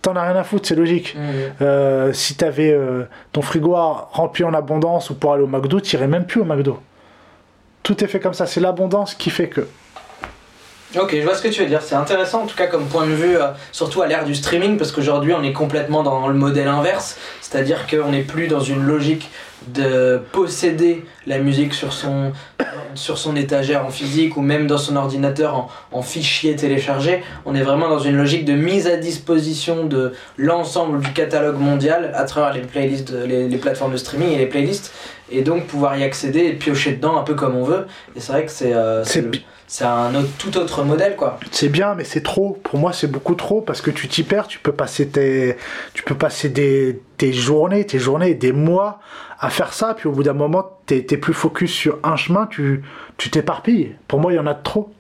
[0.02, 1.18] T'en as rien à foutre, c'est logique.
[1.62, 6.08] Euh, si t'avais euh, ton frigo rempli en abondance ou pour aller au McDo, t'irais
[6.08, 6.80] même plus au McDo.
[7.84, 9.68] Tout est fait comme ça, c'est l'abondance qui fait que.
[10.98, 11.82] Ok, je vois ce que tu veux dire.
[11.82, 14.78] C'est intéressant en tout cas comme point de vue, euh, surtout à l'ère du streaming,
[14.78, 18.84] parce qu'aujourd'hui on est complètement dans le modèle inverse, c'est-à-dire qu'on n'est plus dans une
[18.84, 19.30] logique
[19.67, 22.32] de posséder la musique sur son,
[22.95, 27.24] sur son étagère en physique ou même dans son ordinateur en, en fichier téléchargé.
[27.45, 32.12] On est vraiment dans une logique de mise à disposition de l'ensemble du catalogue mondial
[32.15, 34.93] à travers les playlists, les, les plateformes de streaming et les playlists,
[35.32, 37.86] et donc pouvoir y accéder et piocher dedans un peu comme on veut.
[38.15, 39.04] Et c'est vrai que c'est euh,
[39.67, 41.39] C'est un autre, tout autre modèle quoi.
[41.52, 42.58] C'est bien, mais c'est trop.
[42.63, 44.48] Pour moi, c'est beaucoup trop parce que tu t'y perds.
[44.48, 45.58] Tu peux passer tes,
[45.93, 49.00] tu peux passer des, des journées, tes journées, des mois
[49.39, 49.93] à faire ça.
[49.93, 52.47] Puis au bout d'un moment, t'es plus focus sur un chemin.
[52.47, 52.82] Tu,
[53.17, 53.95] tu t'éparpilles.
[54.08, 54.91] Pour moi, il y en a de trop.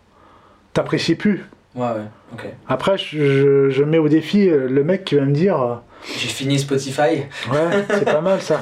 [0.73, 1.45] T'apprécies plus.
[1.75, 2.45] Ouais, ouais, ok.
[2.67, 5.75] Après, je, je- je mets au défi euh, le mec qui va me dire euh,
[6.05, 7.25] J'ai fini Spotify.
[7.51, 8.61] Ouais, c'est pas mal ça.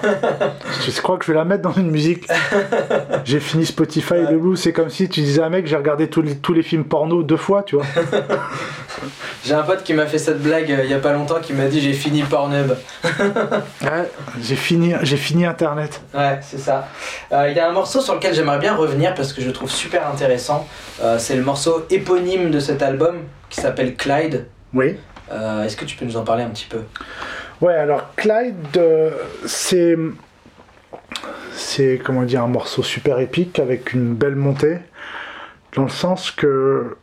[0.86, 2.28] Je crois que je vais la mettre dans une musique.
[3.24, 4.60] J'ai fini Spotify et le blues.
[4.60, 6.86] C'est comme si tu disais à un mec j'ai regardé tous les, tous les films
[6.86, 7.86] porno deux fois, tu vois.
[9.46, 11.54] J'ai un pote qui m'a fait cette blague euh, il y a pas longtemps qui
[11.54, 12.76] m'a dit j'ai fini Pornhub.
[13.82, 14.10] Ouais,
[14.42, 16.02] j'ai fini, j'ai fini Internet.
[16.14, 16.88] Ouais, c'est ça.
[17.32, 19.54] Euh, Il y a un morceau sur lequel j'aimerais bien revenir parce que je le
[19.54, 20.68] trouve super intéressant.
[21.02, 23.20] Euh, c'est le morceau éponyme de cet album
[23.50, 24.48] qui s'appelle Clyde.
[24.74, 24.98] Oui.
[25.32, 26.82] Euh, Est-ce que tu peux nous en parler un petit peu?
[27.62, 29.12] Ouais, alors Clyde, euh,
[29.46, 29.98] c'est.
[31.54, 34.78] C'est, comment dire, un morceau super épique avec une belle montée.
[35.76, 36.96] Dans le sens que.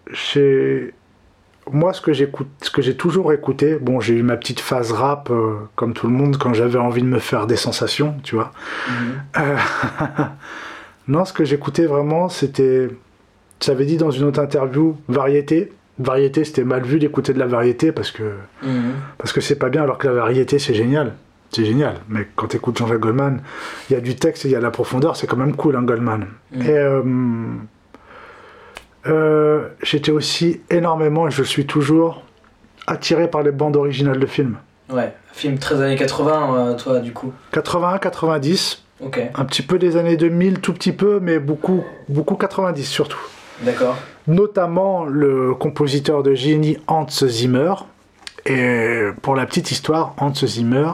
[1.73, 4.93] Moi, ce que j'écoute, ce que j'ai toujours écouté, bon, j'ai eu ma petite phase
[4.93, 8.35] rap, euh, comme tout le monde, quand j'avais envie de me faire des sensations, tu
[8.35, 8.53] vois.
[9.39, 9.57] Euh,
[11.09, 12.89] non, ce que j'écoutais vraiment, c'était.
[13.61, 15.73] J'avais dit dans une autre interview, variété.
[15.99, 18.25] Variété, c'était mal vu d'écouter de la variété parce que
[18.63, 18.95] Mhm.
[19.19, 21.13] parce que c'est pas bien, alors que la variété, c'est génial.
[21.51, 21.95] C'est génial.
[22.09, 23.41] Mais quand tu écoutes Jean-Jacques Goldman,
[23.89, 25.55] il y a du texte et il y a de la profondeur, c'est quand même
[25.55, 26.27] cool, hein, Goldman.
[26.53, 26.63] Mm.
[26.63, 27.03] Et euh,
[29.07, 32.23] euh, j'étais aussi énormément, et je suis toujours,
[32.87, 34.57] attiré par les bandes originales de films.
[34.91, 37.33] Ouais, film 13 années 80, euh, toi, du coup.
[37.53, 42.37] 81, 90, Ok, un petit peu des années 2000, tout petit peu, mais beaucoup, beaucoup
[42.37, 43.19] 90 surtout.
[43.63, 43.97] d'accord.
[44.27, 47.75] Notamment le compositeur de génie Hans Zimmer.
[48.47, 50.93] Et pour la petite histoire, Hans Zimmer,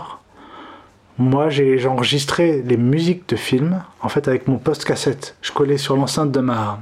[1.18, 5.36] moi j'ai enregistré les musiques de films en fait avec mon post-cassette.
[5.42, 6.80] Je collais sur l'enceinte de ma,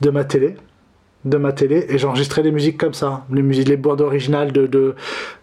[0.00, 0.56] de ma télé.
[1.24, 4.66] De ma télé et j'enregistrais les musiques comme ça, les musiques, les bandes originales de,
[4.68, 4.94] de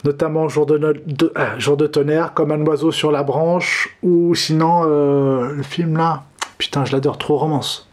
[0.06, 3.90] notamment Jour de, no- de- ah, Jour de tonnerre, comme un oiseau sur la branche,
[4.02, 6.24] ou sinon euh, le film là,
[6.58, 7.90] putain je l'adore, trop romance.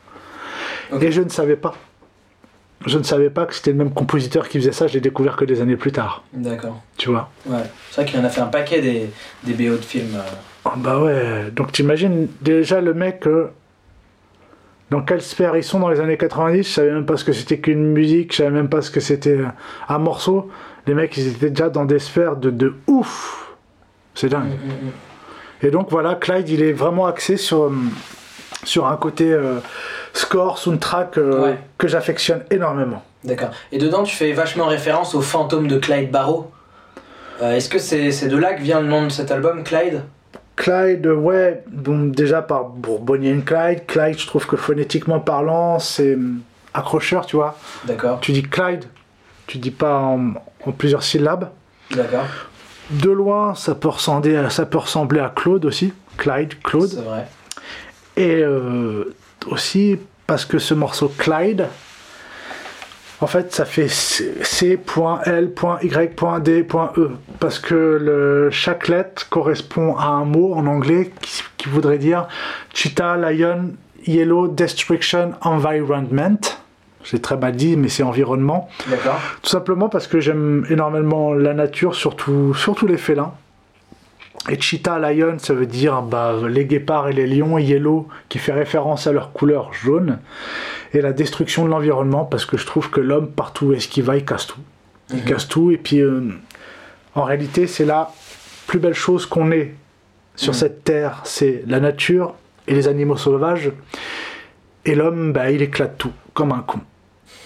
[1.01, 1.75] Et je ne savais pas.
[2.87, 5.37] Je ne savais pas que c'était le même compositeur qui faisait ça, je l'ai découvert
[5.37, 6.81] que des années plus tard, D'accord.
[6.97, 7.31] tu vois.
[7.47, 7.59] Ouais.
[7.91, 9.11] C'est vrai qu'il en a fait un paquet des,
[9.45, 10.17] des BO de films.
[10.17, 10.21] euh.
[10.65, 13.51] Ah bah ouais, donc t'imagines déjà le mec, euh,
[14.91, 17.33] dans quelle sphère ils sont dans les années 90, je savais même pas ce que
[17.33, 19.47] c'était qu'une musique, je savais même pas ce que c'était euh,
[19.89, 20.51] un morceau.
[20.87, 23.53] Les mecs, ils étaient déjà dans des sphères de, de ouf.
[24.15, 24.45] C'est dingue.
[24.49, 25.67] Mm, mm, mm.
[25.67, 27.71] Et donc voilà, Clyde, il est vraiment axé sur,
[28.65, 29.61] sur un côté euh,
[30.13, 31.59] score, soundtrack euh, Ouais.
[31.79, 33.03] que j'affectionne énormément.
[33.25, 33.51] D'accord.
[33.71, 36.51] Et dedans, tu fais vachement référence au fantôme de Clyde Barrow.
[37.41, 40.03] Euh, Est-ce que c'est de là que vient le nom de cet album, Clyde?
[40.57, 46.17] Clyde, ouais, donc déjà par and Clyde, Clyde, je trouve que phonétiquement parlant, c'est
[46.75, 47.57] accrocheur, tu vois.
[47.85, 48.21] D'accord.
[48.21, 48.85] Tu dis Clyde,
[49.47, 50.35] tu dis pas en,
[50.67, 51.49] en plusieurs syllabes.
[51.91, 52.27] D'accord.
[52.91, 56.89] De loin, ça peut ressembler à, ça peut ressembler à Claude aussi, Clyde, Claude.
[56.91, 57.27] C'est vrai.
[58.17, 59.15] Et euh,
[59.49, 61.67] aussi parce que ce morceau Clyde,
[63.21, 64.77] en fait, ça fait C.L.Y.D.E.
[67.39, 72.27] Parce que le, chaque lettre correspond à un mot en anglais qui, qui voudrait dire
[72.75, 73.75] Cheetah, Lion,
[74.07, 76.41] Yellow, Destruction, Environment.
[77.05, 78.69] J'ai très mal dit, mais c'est environnement.
[78.89, 79.21] D'accord.
[79.43, 83.35] Tout simplement parce que j'aime énormément la nature, surtout, surtout les félins.
[84.51, 88.39] Et cheetah, lion, ça veut dire bah, les guépards et les lions, et yellow, qui
[88.39, 90.19] fait référence à leur couleur jaune.
[90.95, 94.03] Et la destruction de l'environnement, parce que je trouve que l'homme, partout où est-ce qu'il
[94.03, 94.61] va, il casse tout.
[95.11, 95.25] Il Mhm.
[95.25, 96.23] casse tout, et puis euh,
[97.15, 98.11] en réalité, c'est la
[98.67, 99.75] plus belle chose qu'on ait
[100.35, 100.59] sur Mhm.
[100.59, 102.35] cette terre, c'est la nature
[102.67, 103.71] et les animaux sauvages.
[104.85, 106.81] Et l'homme, bah, il éclate tout, comme un con.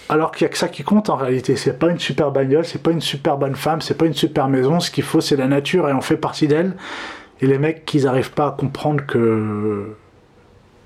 [0.09, 1.57] Alors qu'il n'y a que ça qui compte en réalité.
[1.57, 4.49] C'est pas une super bagnole, c'est pas une super bonne femme, c'est pas une super
[4.49, 4.79] maison.
[4.81, 6.77] Ce qu'il faut, c'est la nature et on fait partie d'elle.
[7.40, 9.95] Et les mecs, qu'ils n'arrivent pas à comprendre que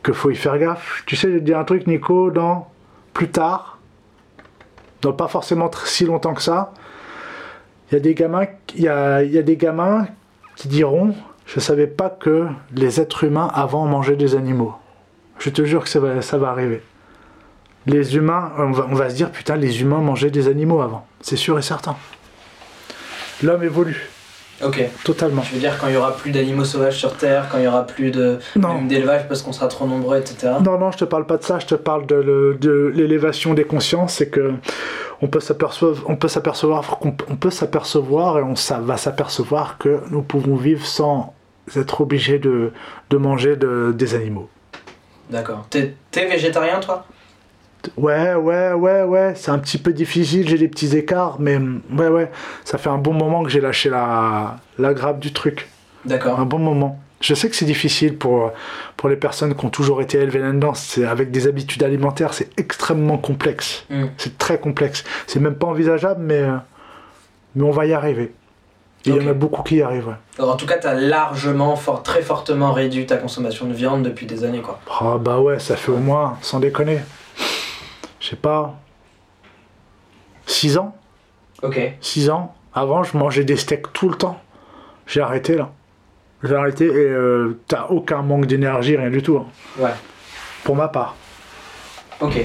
[0.03, 1.03] que faut y faire gaffe.
[1.07, 2.69] Tu sais, je vais te dire un truc, Nico, dans
[3.13, 3.79] plus tard,
[5.03, 6.73] dans pas forcément si longtemps que ça,
[7.91, 10.07] il y a des gamins, il y a, y a des gamins
[10.57, 11.15] qui diront,
[11.47, 14.75] je savais pas que les êtres humains avant mangeaient des animaux.
[15.39, 16.83] Je te jure que ça va, ça va arriver.
[17.87, 21.07] Les humains, on va, on va se dire, putain, les humains mangeaient des animaux avant.
[21.21, 21.97] C'est sûr et certain.
[23.43, 24.09] L'homme évolue,
[24.63, 24.83] Ok.
[25.03, 25.43] totalement.
[25.43, 27.67] Je veux dire quand il y aura plus d'animaux sauvages sur Terre, quand il y
[27.69, 28.39] aura plus de
[28.87, 30.53] d'élevage parce qu'on sera trop nombreux, etc.
[30.63, 33.55] Non, non, je te parle pas de ça, je te parle de, le- de l'élévation
[33.55, 34.53] des consciences, c'est que
[35.23, 39.79] on peut s'apercevoir, on peut s'apercevoir, qu'on- on peut s'apercevoir et on ça va s'apercevoir
[39.79, 41.33] que nous pouvons vivre sans
[41.77, 42.73] être obligés de,
[43.09, 44.51] de manger de- des animaux.
[45.31, 45.67] D'accord.
[45.71, 47.07] T'es végétarien toi?
[47.97, 51.83] Ouais, ouais, ouais, ouais, c'est un petit peu difficile, j'ai des petits écarts, mais mm,
[51.99, 52.31] ouais, ouais,
[52.65, 55.69] ça fait un bon moment que j'ai lâché la, la grappe du truc.
[56.05, 56.39] D'accord.
[56.39, 56.99] Un bon moment.
[57.21, 58.51] Je sais que c'est difficile pour,
[58.97, 60.73] pour les personnes qui ont toujours été élevées là-dedans.
[61.07, 63.85] Avec des habitudes alimentaires, c'est extrêmement complexe.
[63.91, 64.07] Hmm.
[64.17, 65.05] C'est très complexe.
[65.27, 66.57] C'est même pas envisageable, mais, euh,
[67.55, 68.33] mais on va y arriver.
[69.05, 70.09] Il y en a beaucoup qui y arrivent.
[70.09, 70.15] ouais.
[70.39, 74.27] Alors, en tout cas, t'as largement, fort, très fortement réduit ta consommation de viande depuis
[74.27, 74.79] des années, quoi.
[75.01, 77.01] Ah bah ouais, ça fait au moins, sans déconner,
[78.21, 78.75] je sais pas,
[80.47, 80.95] 6 ans.
[81.63, 81.79] Ok.
[82.01, 82.55] 6 ans.
[82.73, 84.41] Avant, je mangeais des steaks tout le temps.
[85.07, 85.71] J'ai arrêté là.
[86.43, 89.37] J'ai arrêté et euh, t'as aucun manque d'énergie, rien du tout.
[89.39, 89.47] hein.
[89.79, 89.91] Ouais.
[90.65, 91.15] Pour ma part.
[92.21, 92.39] Ok.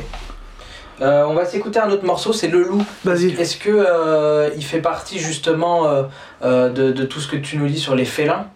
[1.02, 2.84] Euh, on va s'écouter un autre morceau, c'est Le Loup.
[3.04, 3.32] Vas-y.
[3.40, 6.04] Est-ce que euh, il fait partie justement euh,
[6.44, 8.48] euh, de, de tout ce que tu nous dis sur les félins?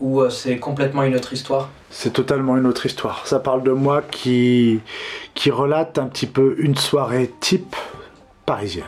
[0.00, 1.68] Ou euh, c'est complètement une autre histoire?
[1.90, 3.26] C'est totalement une autre histoire.
[3.26, 4.80] Ça parle de moi qui,
[5.34, 7.76] qui relate un petit peu une soirée type
[8.44, 8.84] parisienne.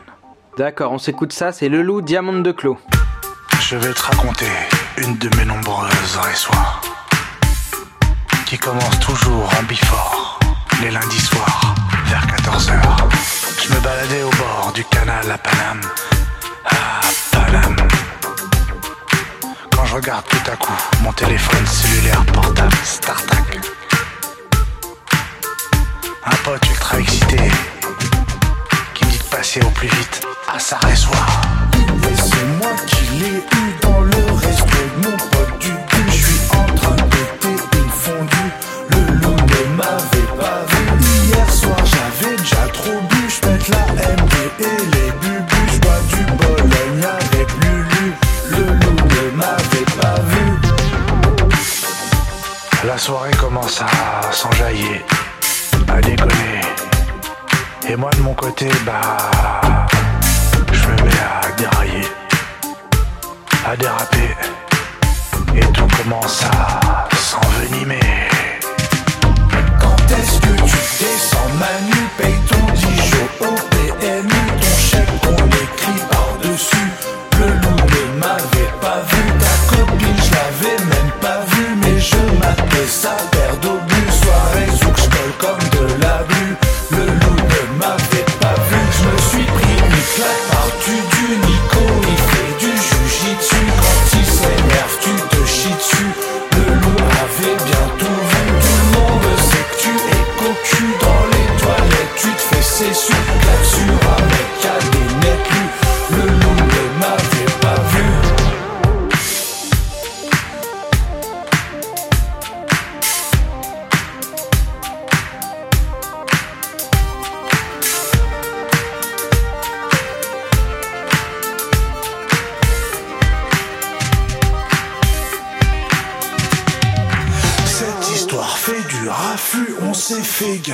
[0.57, 2.79] D'accord, on s'écoute ça, c'est Le Loup Diamant de Clos.
[3.61, 4.47] Je vais te raconter
[4.99, 6.81] une de mes nombreuses heures et soirs
[8.49, 10.41] qui commence toujours en bifort,
[10.81, 11.75] les lundis soirs,
[12.07, 12.81] vers 14h.
[13.63, 15.83] Je me baladais au bord du canal à Paname.
[16.65, 17.88] À Paname.
[19.89, 23.59] Je regarde tout à coup mon téléphone cellulaire portable StarTac.
[26.27, 27.39] Un pote ultra excité
[28.93, 31.27] qui me dit de passer au plus vite à Sarre-et-Soir.
[32.03, 33.78] Et c'est moi qui l'ai eu
[52.99, 55.05] La soirée commence à s'enjailler,
[55.87, 56.61] à déconner.
[57.89, 59.17] Et moi de mon côté, bah
[60.73, 62.09] je me mets à dérailler,
[63.65, 64.35] à déraper,
[65.55, 68.01] et tout commence à s'envenimer.
[69.81, 76.03] Quand est-ce que tu descends Manu, paye ton Dijon au PMU, ton chèque qu'on écrit
[76.11, 76.91] par-dessus.
[77.39, 79.38] Le loup ne m'avait pas vu,
[82.89, 83.38] Stop.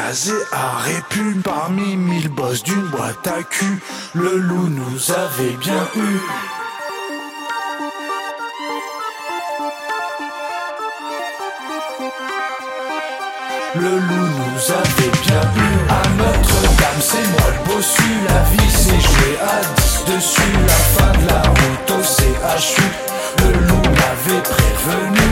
[0.07, 3.80] Gazer à répume parmi mille bosses d'une boîte à cul.
[4.14, 6.20] Le loup nous avait bien eu.
[13.76, 18.02] Le loup nous avait bien eu à Notre-Dame, c'est moi le bossu.
[18.28, 20.52] La vie s'est jouée à 10 dessus.
[20.66, 22.82] La fin de la route au CHU.
[23.38, 25.24] Le loup m'avait prévenu.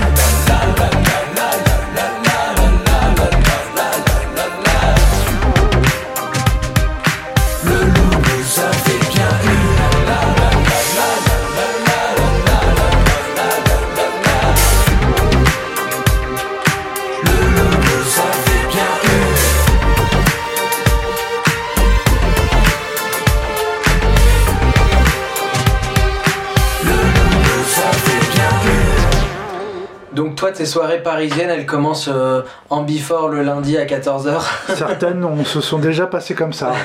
[30.73, 34.41] Soirées parisiennes, elles commencent euh, en before le lundi à 14h.
[34.75, 36.73] Certaines on se sont déjà passées comme ça.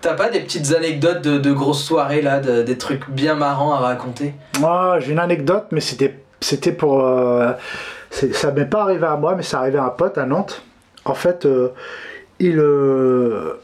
[0.00, 3.72] T'as pas des petites anecdotes de, de grosses soirées là, de- des trucs bien marrants
[3.72, 4.34] à raconter?
[4.60, 7.02] Moi, j'ai une anecdote, mais c'était, c'était pour.
[7.04, 7.52] euh,
[8.10, 10.62] ça m'est pas arrivé à moi, mais ça arrivé à un pote à Nantes.
[11.06, 11.68] En fait, euh,
[12.38, 12.58] il.
[12.58, 13.54] euh,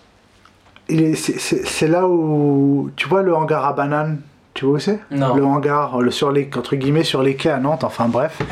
[0.88, 2.90] il est, c'est, c'est- c'est là où.
[2.96, 4.20] Tu vois le hangar à bananes?
[4.60, 5.00] Tu vois où c'est?
[5.10, 5.34] Non.
[5.34, 8.42] Le hangar, le, sur les, entre guillemets, sur les quais à Nantes, enfin bref.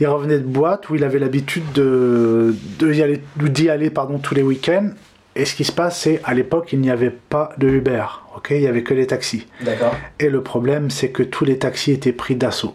[0.00, 4.16] Il revenait de boîte où il avait l'habitude de, de y aller, d'y aller pardon,
[4.16, 4.92] tous les week-ends.
[5.34, 8.06] Et ce qui se passe, c'est à l'époque, il n'y avait pas de Uber.
[8.34, 8.46] ok?
[8.52, 9.46] Il n'y avait que les taxis.
[9.60, 9.94] D'accord.
[10.18, 12.74] Et le problème, c'est que tous les taxis étaient pris d'assaut.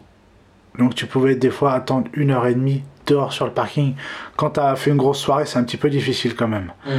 [0.78, 3.96] Donc tu pouvais des fois attendre une heure et demie dehors sur le parking.
[4.36, 6.72] Quand tu as fait une grosse soirée, c'est un petit peu difficile quand même.
[6.86, 6.94] Mhm.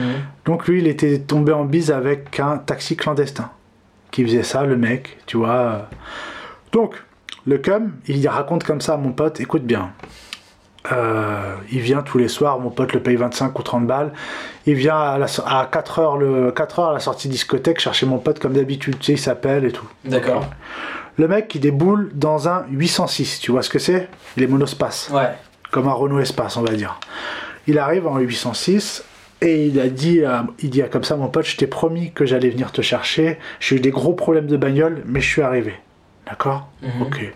[0.45, 3.49] Donc lui, il était tombé en bise avec un taxi clandestin.
[4.13, 5.89] Qui faisait ça, le mec, tu vois.
[6.71, 6.95] Donc,
[7.47, 9.91] le cum, il raconte comme ça à mon pote, écoute bien.
[10.91, 14.13] Euh, il vient tous les soirs, mon pote le paye 25 ou 30 balles.
[14.67, 18.05] Il vient à, la à 4 heures, le, 4 heures à la sortie discothèque chercher
[18.07, 19.89] mon pote comme d'habitude, tu sais, il s'appelle et tout.
[20.05, 20.45] D'accord.
[21.19, 24.09] Le mec qui déboule dans un 806, tu vois ce que c'est?
[24.37, 25.31] Il est monospace, Ouais.
[25.71, 26.99] comme un Renault Espace, on va dire.
[27.67, 29.05] Il arrive en 806
[29.43, 32.13] et il a dit, à- il dit à comme ça, mon pote, je t'ai promis
[32.13, 33.39] que j'allais venir te chercher.
[33.61, 35.75] J'ai eu des gros problèmes de bagnole, mais je suis arrivé.
[36.27, 37.03] D'accord Mhm.
[37.03, 37.33] Ok.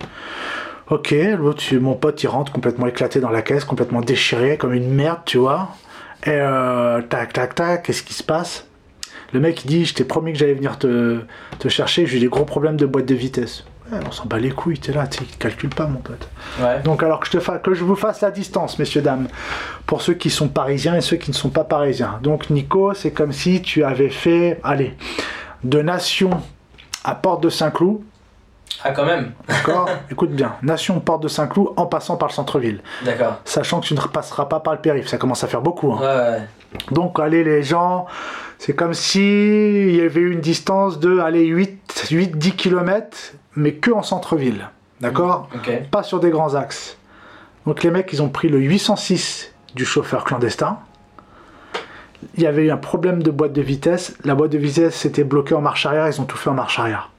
[0.89, 4.89] Ok, l'autre, mon pote, il rentre complètement éclaté dans la caisse, complètement déchiré, comme une
[4.95, 5.71] merde, tu vois.
[6.25, 8.67] Et euh, tac, tac, tac, qu'est-ce qui se passe?
[9.33, 11.19] Le mec il dit Je t'ai promis que j'allais venir te,
[11.59, 13.65] te chercher, j'ai eu des gros problèmes de boîte de vitesse.
[13.93, 16.29] Ouais, on s'en bat les couilles, t'es là, tu calcules pas, mon pote.
[16.61, 16.81] Ouais.
[16.83, 19.29] Donc, alors que je, te fa- que je vous fasse la distance, messieurs, dames,
[19.87, 22.19] pour ceux qui sont parisiens et ceux qui ne sont pas parisiens.
[22.23, 24.97] Donc, Nico, c'est comme si tu avais fait, allez,
[25.63, 26.31] de Nation
[27.05, 28.01] à Porte de Saint-Cloud,
[28.83, 29.33] Ah, quand même.
[29.47, 32.81] d'accord Écoute bien, Nation Porte de Saint-Cloud en passant par le centre-ville.
[33.05, 33.37] D'accord.
[33.45, 35.93] Sachant que tu ne repasseras pas par le périph', ça commence à faire beaucoup.
[35.93, 35.99] hein.
[36.01, 36.07] Ouais,
[36.39, 36.43] ouais.
[36.91, 38.07] Donc, allez, les gens,
[38.59, 43.91] c'est comme si il y avait eu une distance de, allez, 8-10 km, mais que
[43.91, 44.69] en centre-ville.
[45.01, 45.71] D'accord Ok.
[45.91, 46.97] Pas sur des grands axes.
[47.67, 50.79] Donc, les mecs, ils ont pris le 806 du chauffeur clandestin.
[52.37, 54.17] Il y avait eu un problème de boîte de vitesse.
[54.25, 56.09] La boîte de vitesse s'était bloquée en marche arrière.
[56.09, 57.11] Ils ont tout fait en marche arrière.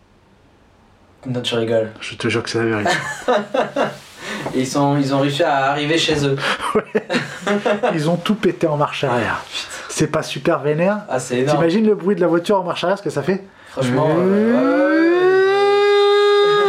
[1.25, 1.91] Non, tu rigoles.
[1.99, 2.91] Je te jure que c'est la vérité.
[4.55, 6.35] Et ils, sont, ils ont réussi à arriver chez eux.
[7.93, 9.43] Ils ont tout pété en marche arrière.
[9.97, 10.99] C'est pas super vénère.
[11.09, 11.57] Ah, c'est énorme.
[11.57, 14.07] T'imagines le bruit de la voiture en marche arrière, ce que ça fait Franchement.
[14.11, 14.53] euh,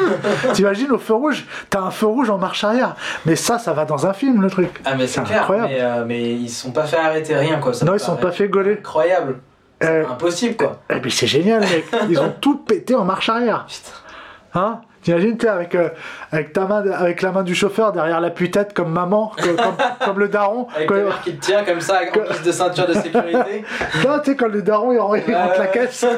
[0.06, 0.52] ouais, ouais.
[0.54, 2.96] T'imagines au feu rouge T'as un feu rouge en marche arrière.
[3.26, 4.80] Mais ça, ça va dans un film, le truc.
[4.82, 5.68] Ah, mais c'est incroyable.
[5.70, 7.74] Mais, euh, mais ils se sont pas fait arrêter rien, quoi.
[7.74, 8.78] Ça non, ils sont pas fait gauler.
[8.78, 9.40] Incroyable.
[9.84, 10.80] Euh, Impossible, quoi.
[10.88, 11.84] eh ben, c'est génial, mec.
[12.08, 13.66] Ils ont tout pété en marche arrière.
[13.68, 14.58] Putain.
[14.58, 14.80] Hein?
[15.02, 15.88] T'imagines, t'es avec, euh,
[16.32, 19.56] avec, ta main, avec la main du chauffeur derrière la tue-tête comme maman, comme,
[20.04, 20.66] comme le daron.
[20.74, 20.88] Avec
[21.24, 23.64] qui te tient comme ça, en guise de ceinture de sécurité.
[24.04, 26.04] Non, tu sais, quand le daron il rentre, rentre la caisse.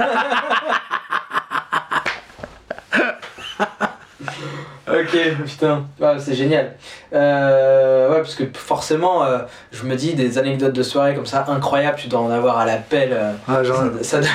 [4.88, 5.16] Ok,
[5.46, 6.72] putain, Ouais, c'est génial.
[7.12, 9.38] Euh, ouais, parce que forcément, euh,
[9.70, 12.66] je me dis des anecdotes de soirée comme ça incroyables, tu dois en avoir à
[12.66, 13.10] l'appel.
[13.12, 13.60] euh, Ah,
[14.02, 14.28] ça, ça,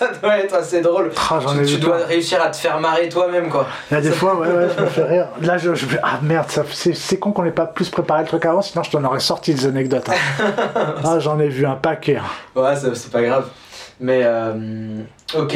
[0.00, 1.12] ça doit être assez drôle.
[1.30, 3.66] Ah, tu dois réussir à te faire marrer toi-même, quoi.
[3.90, 5.28] Il y a des fois, ouais, ouais, je me fais rire.
[5.42, 8.28] Là, je, je ah merde, ça- c'est c'est con qu'on n'ait pas plus préparé le
[8.28, 10.08] truc avant, sinon je t'en aurais sorti des anecdotes.
[10.08, 10.52] hein.
[11.04, 12.16] ah, j'en ai vu un paquet.
[12.16, 12.60] hein.
[12.60, 13.46] Ouais, c'est pas grave.
[14.02, 15.02] Mais euh,
[15.36, 15.54] ok.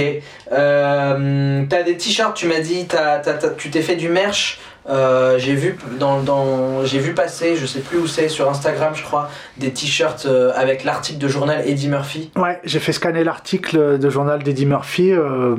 [0.53, 4.61] Euh, t'as des t-shirts, tu m'as dit, t'as- t'as- t'as- tu t'es fait du merch.
[4.89, 8.93] Euh, j'ai vu dans, dans j'ai vu passer, je sais plus où c'est, sur Instagram,
[8.95, 12.30] je crois, des t-shirts euh, avec l'article de journal Eddie Murphy.
[12.37, 15.57] Ouais, j'ai fait scanner l'article de journal d'Eddie Murphy euh,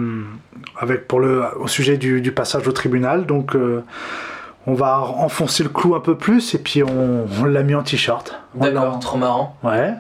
[0.80, 3.26] avec pour le, au sujet du, du passage au tribunal.
[3.26, 3.58] Donc,
[4.68, 7.84] on va enfoncer le clou un peu plus et puis on, on l'a mis en
[7.84, 8.40] t-shirt.
[8.54, 9.58] D'accord, trop marrant.
[9.64, 9.94] Ouais.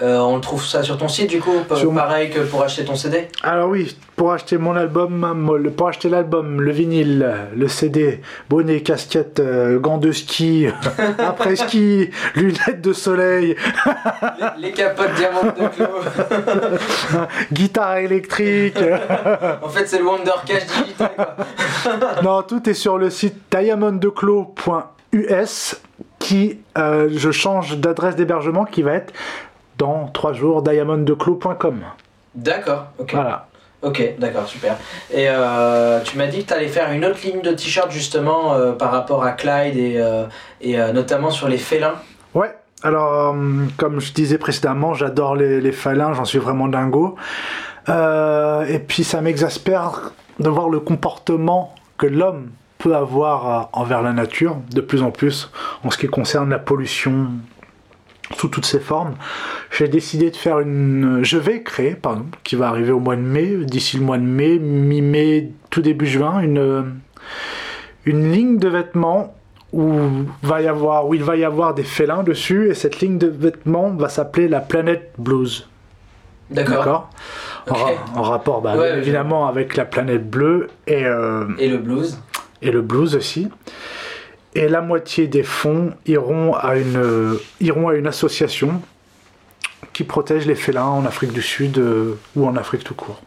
[0.00, 2.94] Euh, on trouve ça sur ton site du coup, Sur- pareil que pour acheter ton
[2.94, 3.26] CD.
[3.42, 9.40] Alors oui, pour acheter mon album, pour acheter l'album, le vinyle, le CD, bonnet, casquette,
[9.40, 10.68] euh, gants de ski,
[11.18, 13.56] après ski, lunettes de soleil,
[14.58, 15.86] les, les capotes diamants de Clos.
[17.52, 18.78] guitare électrique.
[19.62, 21.34] en fait, c'est le Wonder Cash digital quoi.
[22.22, 25.80] non, tout est sur le site diamonddeclos.us
[26.18, 29.12] qui, euh, je change d'adresse d'hébergement qui va être
[29.78, 31.80] dans 3 jours diamonddeclos.com.
[32.34, 33.12] D'accord, ok.
[33.14, 33.46] Voilà.
[33.80, 34.76] Ok, d'accord, super.
[35.12, 38.54] Et euh, tu m'as dit que tu allais faire une autre ligne de t-shirt justement
[38.54, 40.24] euh, par rapport à Clyde et, euh,
[40.60, 41.94] et notamment sur les félins.
[42.34, 42.52] Ouais,
[42.82, 43.36] alors
[43.76, 47.14] comme je disais précédemment, j'adore les, les félins, j'en suis vraiment dingo.
[47.88, 50.10] Et puis ça m'exaspère
[50.40, 55.50] de voir le comportement que l'homme peut avoir envers la nature, de plus en plus
[55.84, 57.28] en ce qui concerne la pollution
[58.36, 59.14] sous toutes ses formes.
[59.70, 61.20] J'ai décidé de faire une...
[61.22, 64.22] Je vais créer, pardon, qui va arriver au mois de mai, d'ici le mois de
[64.22, 66.94] mai, mi-mai, tout début juin, une,
[68.04, 69.34] une ligne de vêtements
[69.72, 69.92] où,
[70.42, 73.26] va y avoir, où il va y avoir des félins dessus, et cette ligne de
[73.26, 75.68] vêtements va s'appeler la Planète Blues.
[76.50, 77.10] D'accord.
[77.68, 82.18] En, rapport, bah, Ouais, évidemment, avec la planète bleue et, euh, Et le blues.
[82.62, 83.48] et le blues aussi.
[84.54, 88.80] Et la moitié des fonds iront à une, euh, iront à une association
[89.92, 93.20] qui protège les félins en Afrique du Sud euh, ou en Afrique tout court.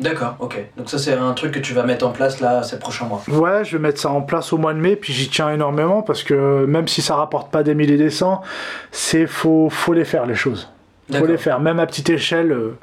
[0.00, 0.58] D'accord, ok.
[0.76, 3.22] Donc ça c'est un truc que tu vas mettre en place là ces prochains mois.
[3.28, 6.02] Ouais, je vais mettre ça en place au mois de mai, puis j'y tiens énormément
[6.02, 8.42] parce que même si ça rapporte pas des milliers des cents,
[8.90, 10.68] c'est faut, faut les faire les choses.
[11.12, 12.50] Faut les faire, même à petite échelle.
[12.50, 12.76] euh,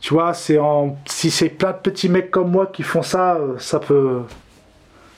[0.00, 3.38] tu vois, c'est en si c'est plein de petits mecs comme moi qui font ça,
[3.58, 4.22] ça peut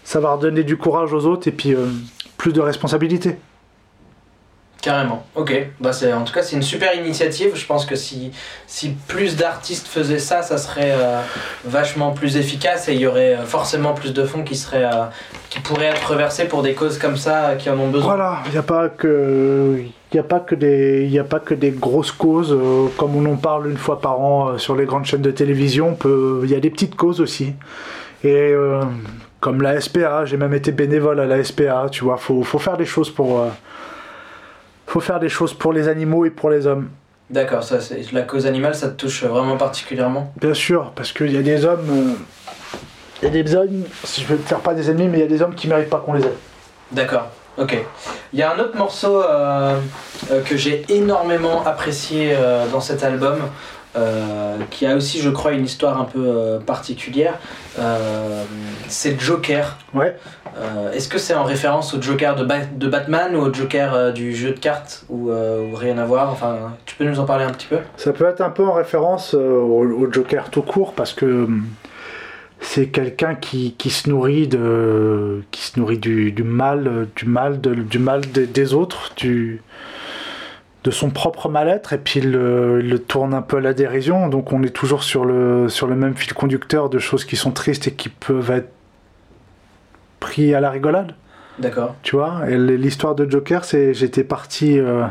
[0.09, 1.85] ça va redonner du courage aux autres et puis euh,
[2.39, 3.37] plus de responsabilité.
[4.81, 5.27] Carrément.
[5.35, 5.53] Ok.
[5.81, 7.51] Bah en tout cas c'est une super initiative.
[7.55, 8.31] Je pense que si
[8.67, 11.21] si plus d'artistes faisaient ça, ça serait euh,
[11.67, 15.05] vachement plus efficace et il y aurait euh, forcément plus de fonds qui seraient euh,
[15.51, 18.15] qui pourraient être reversés pour des causes comme ça qui en ont besoin.
[18.15, 19.83] Voilà, il n'y a pas que
[20.15, 23.31] il a pas que des y a pas que des grosses causes euh, comme on
[23.31, 26.61] en parle une fois par an sur les grandes chaînes de télévision, il y a
[26.61, 27.53] des petites causes aussi.
[28.25, 28.53] Et
[29.41, 32.77] comme la SPA, j'ai même été bénévole à la SPA, tu vois, faut faut faire
[32.77, 33.49] des choses pour euh,
[34.87, 36.89] faut faire des choses pour les animaux et pour les hommes.
[37.31, 40.33] D'accord, ça, c'est la cause animale, ça te touche vraiment particulièrement?
[40.41, 41.87] Bien sûr, parce qu'il y a des hommes.
[41.91, 42.15] euh,
[43.23, 45.21] Il y a des hommes, si je veux te faire pas des ennemis, mais il
[45.21, 46.37] y a des hommes qui méritent pas qu'on les aide.
[46.93, 47.27] D'accord,
[47.59, 47.77] ok.
[48.33, 49.79] Il y a un autre morceau euh,
[50.47, 52.35] que j'ai énormément apprécié
[52.73, 53.37] dans cet album,
[53.99, 57.35] euh, qui a aussi, je crois, une histoire un peu euh, particulière.
[57.79, 58.45] Euh,
[58.89, 59.77] c'est Joker.
[59.95, 60.17] Ouais.
[60.57, 64.13] Euh, Est-ce que c'est en référence au Joker de, Ba- de Batman ou au Joker
[64.13, 65.31] du jeu de cartes ou,
[65.75, 66.31] rien à voir?
[66.31, 67.79] Enfin, tu peux nous en parler un petit peu?
[67.97, 71.67] Ça peut être un peu en référence au, au Joker tout court parce que hum,
[72.61, 77.61] c'est quelqu'un qui, qui se nourrit de qui se nourrit du, du mal du mal
[77.61, 79.63] de- du mal des, des autres du
[80.89, 84.27] de son propre mal-être et puis il le, le tourne un peu à la dérision
[84.29, 87.51] donc on est toujours sur le sur le même fil conducteur de choses qui sont
[87.51, 88.73] tristes et qui peuvent être
[90.19, 91.15] pris à la rigolade
[91.59, 91.95] D'accord.
[92.03, 95.05] tu vois et l'histoire de Joker c'est j'étais parti euh,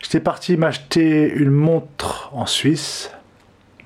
[0.00, 3.10] j'étais parti m'acheter une montre en Suisse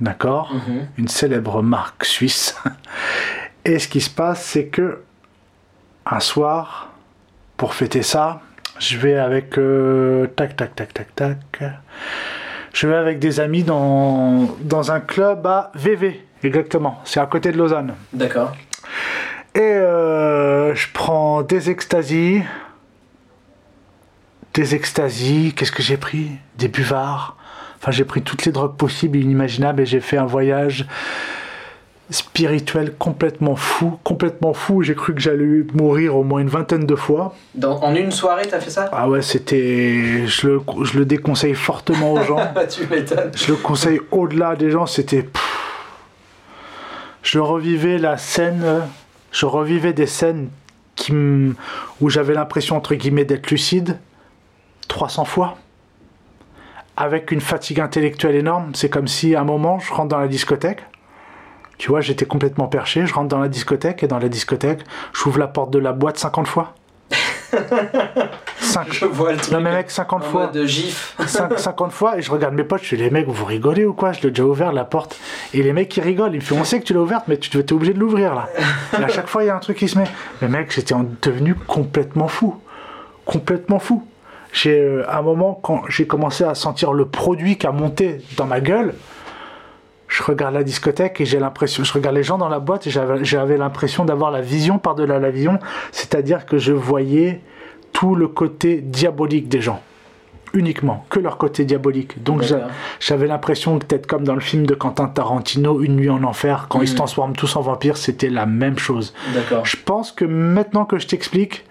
[0.01, 0.55] d'accord?
[0.55, 0.87] Mhm.
[0.97, 2.57] une célèbre marque suisse
[3.64, 5.03] et ce qui se passe c'est que
[6.09, 6.93] un soir
[7.57, 8.43] pour fêter ça
[8.79, 11.62] je vais avec euh, tac tac tac tac tac
[12.72, 17.53] je vais avec des amis dans dans un club à VV exactement c'est à côté
[17.53, 18.53] de Lausanne D'accord.
[19.55, 22.43] et euh, je prends des extasies.
[24.55, 25.53] Des extasies.
[25.55, 26.31] Qu'est-ce que j'ai pris?
[26.57, 27.37] Des buvards.
[27.79, 30.87] Enfin, j'ai pris toutes les drogues possibles et inimaginables et j'ai fait un voyage
[32.11, 33.99] spirituel complètement fou.
[34.05, 34.83] Complètement fou.
[34.83, 37.35] J'ai cru que j'allais mourir au moins une vingtaine de fois.
[37.55, 38.89] Dans- en une soirée, t'as fait ça?
[38.93, 40.27] Ah ouais, c'était.
[40.27, 42.37] Je le, je le déconseille fortement aux gens.
[42.55, 43.33] Bah, Tu m'étonnes.
[43.35, 45.29] Je le conseille au-delà des gens, c'était.
[47.23, 48.65] Je revivais la scène,
[49.33, 50.49] je revivais des scènes
[50.95, 51.55] qui m-
[52.01, 53.99] où j'avais l'impression, entre guillemets, d'être lucide
[54.89, 55.57] 300 fois.
[56.97, 58.71] Avec une fatigue intellectuelle énorme.
[58.75, 60.83] C'est comme si, à un moment, je rentre dans la discothèque.
[61.79, 63.07] Tu vois, j'étais complètement perché.
[63.07, 64.81] Je rentre dans la discothèque et dans la discothèque,
[65.12, 66.74] j'ouvre la porte de la boîte 50 fois.
[68.61, 68.93] 5.
[68.93, 69.53] Je vois le truc.
[69.53, 70.47] Non, mais mec, 50 en fois.
[70.49, 71.14] de gif.
[71.27, 73.95] Cinq- 50 fois et je regarde mes potes, je fais les mecs, vous rigolez ou
[73.95, 74.12] quoi?
[74.12, 75.16] Je l'ai déjà ouvert la porte.
[75.55, 77.37] Et les mecs ils rigolent, ils me font on sait que tu l'as ouverte, mais
[77.39, 78.49] tu es obligé de l'ouvrir là.
[78.99, 80.07] Et à chaque fois il y a un truc qui se met.
[80.43, 82.57] Mais mec, j'étais en- devenu complètement fou.
[83.24, 84.05] Complètement fou.
[84.53, 88.18] J'ai euh, à un moment quand j'ai commencé à sentir le produit qui a monté
[88.37, 88.95] dans ma gueule,
[90.09, 92.91] je regarde la discothèque et j'ai l'impression, je regarde les gens dans la boîte et
[92.91, 95.59] j'avais l'impression d'avoir la vision par-delà la vision,
[95.93, 97.41] c'est-à-dire que je voyais
[97.93, 99.83] tout le côté diabolique des gens
[100.55, 102.23] uniquement que leur côté diabolique.
[102.23, 102.43] Donc
[103.01, 106.67] j'avais l'impression que peut-être comme dans le film de Quentin Tarantino, Une nuit en enfer,
[106.71, 106.99] quand ils se Mhm.
[106.99, 109.13] transforment tous en vampires, c'était la même chose.
[109.35, 109.67] D'accord.
[109.67, 111.65] Je pense que maintenant que je t'explique,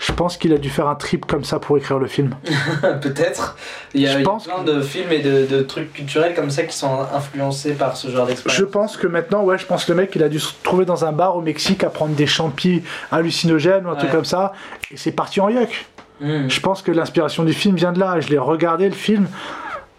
[0.00, 2.34] je pense qu'il a dû faire un trip comme ça pour écrire le film.
[3.02, 3.56] Peut-être.
[3.92, 5.92] Il y a, Je il y a pense plein de films et de, de trucs
[5.92, 8.70] culturels comme ça qui sont influencés par ce genre Je d'expérience.
[8.70, 11.04] pense que maintenant, ouais, je pense que le mec, il a dû se trouver dans
[11.04, 12.82] un bar au Mexique à prendre des champis
[13.12, 14.54] hallucinogènes ou un truc comme ça,
[14.90, 15.86] et c'est parti en yuck.
[16.20, 16.48] Hmm.
[16.48, 18.20] Je pense que l'inspiration du film vient de là.
[18.20, 19.26] Je l'ai regardé le film,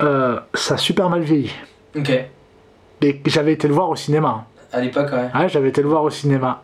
[0.02, 1.52] euh, ça a super mal vieilli.
[1.96, 2.12] Ok.
[3.04, 4.46] Et j'avais été le voir au cinéma.
[4.74, 5.40] À l'époque, ouais.
[5.40, 6.64] Ouais, j'avais été le voir au cinéma.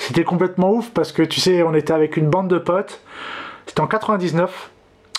[0.00, 3.00] C'était complètement ouf parce que tu sais, on était avec une bande de potes.
[3.66, 4.70] C'était en 99.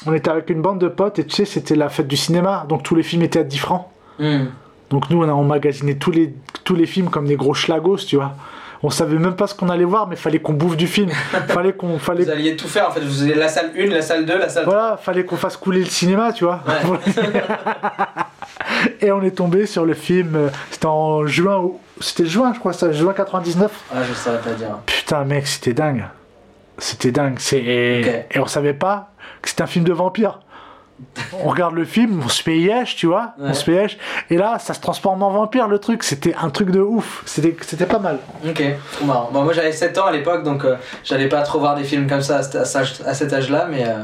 [0.07, 2.65] On était avec une bande de potes et tu sais, c'était la fête du cinéma.
[2.67, 3.86] Donc tous les films étaient à 10 francs.
[4.17, 4.45] Hmm.
[4.89, 8.15] Donc nous, on a emmagasiné tous les, tous les films comme des gros schlagos, tu
[8.15, 8.34] vois.
[8.84, 11.09] On savait même pas ce qu'on allait voir, mais fallait qu'on bouffe du film.
[11.47, 13.01] fallait qu'on fallait, Vous alliez tout faire en fait.
[13.01, 14.73] Vous avez la salle 1, la salle 2, la salle 3.
[14.73, 16.61] voilà, fallait qu'on fasse couler le cinéma, tu vois.
[19.01, 20.49] et on est tombé sur le film.
[20.71, 23.71] C'était en juin, ou- c'était juin, je crois, ça, juin 99.
[23.93, 24.77] Ah, je saurais pas dire.
[24.86, 26.05] Putain, mec, c'était dingue.
[26.77, 27.36] C'était dingue.
[27.39, 27.59] C'est...
[27.59, 29.11] Et on savait pas
[29.41, 30.39] que c'était un film de vampire.
[31.43, 33.34] On regarde le film, on se yesh, tu vois.
[33.39, 33.49] Ouais.
[33.49, 33.97] On se yesh.
[34.29, 36.03] Et là, ça se transforme en vampire, le truc.
[36.03, 37.23] C'était un truc de ouf.
[37.25, 38.19] C'était, c'était pas mal.
[38.47, 38.63] Ok,
[38.93, 39.29] trop marrant.
[39.34, 42.07] Bon, moi j'avais 7 ans à l'époque donc euh, j'allais pas trop voir des films
[42.07, 44.03] comme ça à cet âge-là, mais, euh,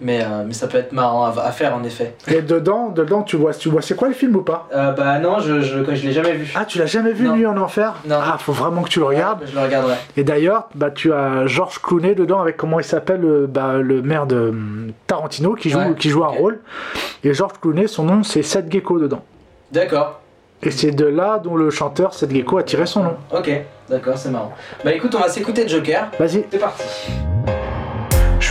[0.00, 2.14] mais, euh, mais ça peut être marrant à, à faire en effet.
[2.28, 5.18] Et dedans, dedans, tu vois, tu vois, c'est quoi le film ou pas Euh, bah
[5.18, 6.52] non, je, je, je l'ai jamais vu.
[6.56, 7.36] Ah, tu l'as jamais vu, Non.
[7.36, 8.16] Nuit en enfer Non.
[8.20, 9.44] Ah, faut vraiment que tu le regardes.
[9.46, 9.94] Je le regarderai.
[10.16, 14.02] Et d'ailleurs, bah, tu as Georges Clooney dedans avec comment il s'appelle, euh, bah, le
[14.02, 16.60] maire de hum, Tarantino qui joue, Ouais, qui joue un rôle.
[17.24, 19.22] Et Georges Clooney, son nom, c'est Seth Gecko dedans.
[19.70, 20.18] D'accord.
[20.64, 23.16] Et c'est de là dont le chanteur Seth Gecko a tiré son nom.
[23.32, 23.50] Ok,
[23.88, 24.52] d'accord, c'est marrant.
[24.84, 26.08] Bah écoute, on va s'écouter Joker.
[26.18, 26.44] Vas-y.
[26.50, 26.84] C'est parti.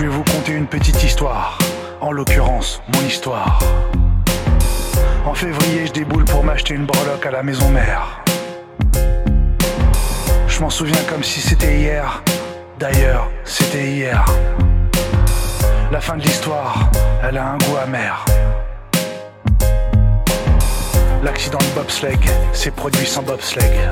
[0.01, 1.59] Je vais vous conter une petite histoire,
[1.99, 3.59] en l'occurrence mon histoire.
[5.27, 8.23] En février, je déboule pour m'acheter une breloque à la maison mère.
[10.47, 12.23] Je m'en souviens comme si c'était hier.
[12.79, 14.25] D'ailleurs, c'était hier.
[15.91, 16.89] La fin de l'histoire,
[17.21, 18.25] elle a un goût amer.
[21.21, 22.17] L'accident de bobsleigh
[22.53, 23.91] s'est produit sans bobsleigh.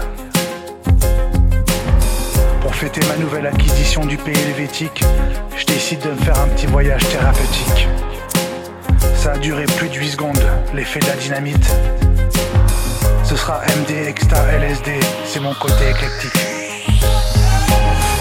[2.80, 5.04] Fêter ma nouvelle acquisition du pays helvétique,
[5.58, 7.90] je décide de me faire un petit voyage thérapeutique.
[9.18, 10.42] Ça a duré plus de 8 secondes,
[10.74, 11.76] l'effet de la dynamite.
[13.26, 16.40] Ce sera MD, Exta, LSD, c'est mon côté éclectique.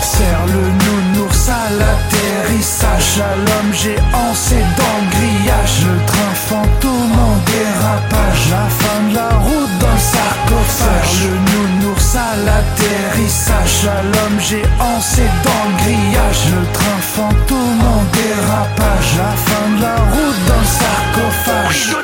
[0.02, 7.12] Serre le nounours à l'atterrissage À l'homme géant c'est dans le grillage Le train fantôme
[7.12, 11.28] en dérapage La fin de la route dans le sarcophage
[12.16, 19.32] à l'atterrissage À l'homme géant c'est dans le grillage Le train fantôme en dérapage La
[19.36, 21.84] fin de la route dans le sarcophage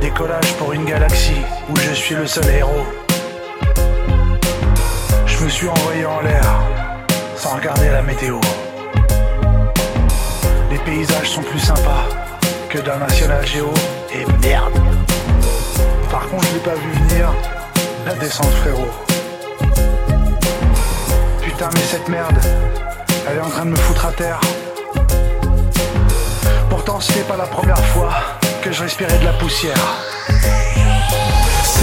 [0.00, 2.86] Décollage pour une galaxie où je suis le seul héros.
[5.26, 6.42] Je me suis envoyé en l'air
[7.36, 8.40] sans regarder la météo.
[10.86, 12.06] Les paysages sont plus sympas
[12.68, 13.72] que d'un National Geo
[14.12, 14.72] et merde.
[16.10, 17.32] Par contre, je l'ai pas vu venir
[18.06, 18.88] la descente frérot.
[21.42, 22.38] Putain, mais cette merde,
[23.28, 24.40] elle est en train de me foutre à terre.
[26.70, 28.12] Pourtant, c'était pas la première fois
[28.62, 29.96] que je respirais de la poussière.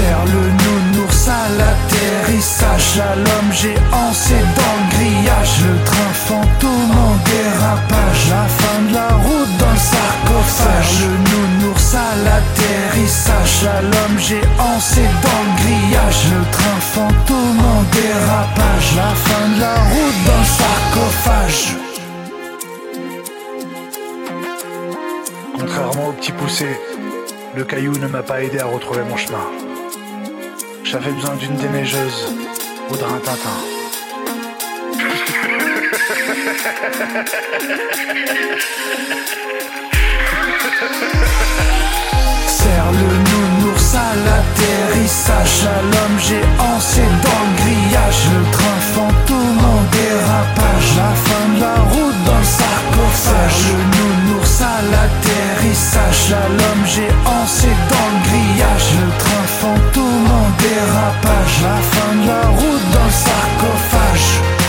[0.08, 7.16] Le nounours à l'atterrissage À l'homme géant c'est dans le grillage Le train fantôme en
[7.30, 14.20] dérapage La fin de la route dans le sarcophage le nounours à l'atterrissage À l'homme
[14.20, 20.20] géant c'est dans le grillage Le train fantôme en dérapage La fin de la route
[20.26, 21.76] dans le sarcophage
[25.60, 26.68] Contrairement au petit poussé,
[27.55, 29.66] le caillou ne m'a pas aidé à retrouver mon chemin.
[30.89, 32.33] J'avais besoin d'une déneigeuse
[32.89, 33.57] ou d'un tintin.
[42.47, 45.65] Serre le nounours à l'atterrissage.
[45.65, 48.21] À l'homme géant c'est dans le grillage.
[48.33, 50.89] Le train fantôme en dérapage.
[50.95, 53.61] La fin de la route dans le sarcophage.
[53.67, 56.31] Le nounours à l'atterrissage.
[56.31, 58.88] À l'homme géant c'est dans le grillage.
[59.01, 60.07] Le train fantôme
[60.60, 64.66] dérapage La fin de la route dans le sarcophage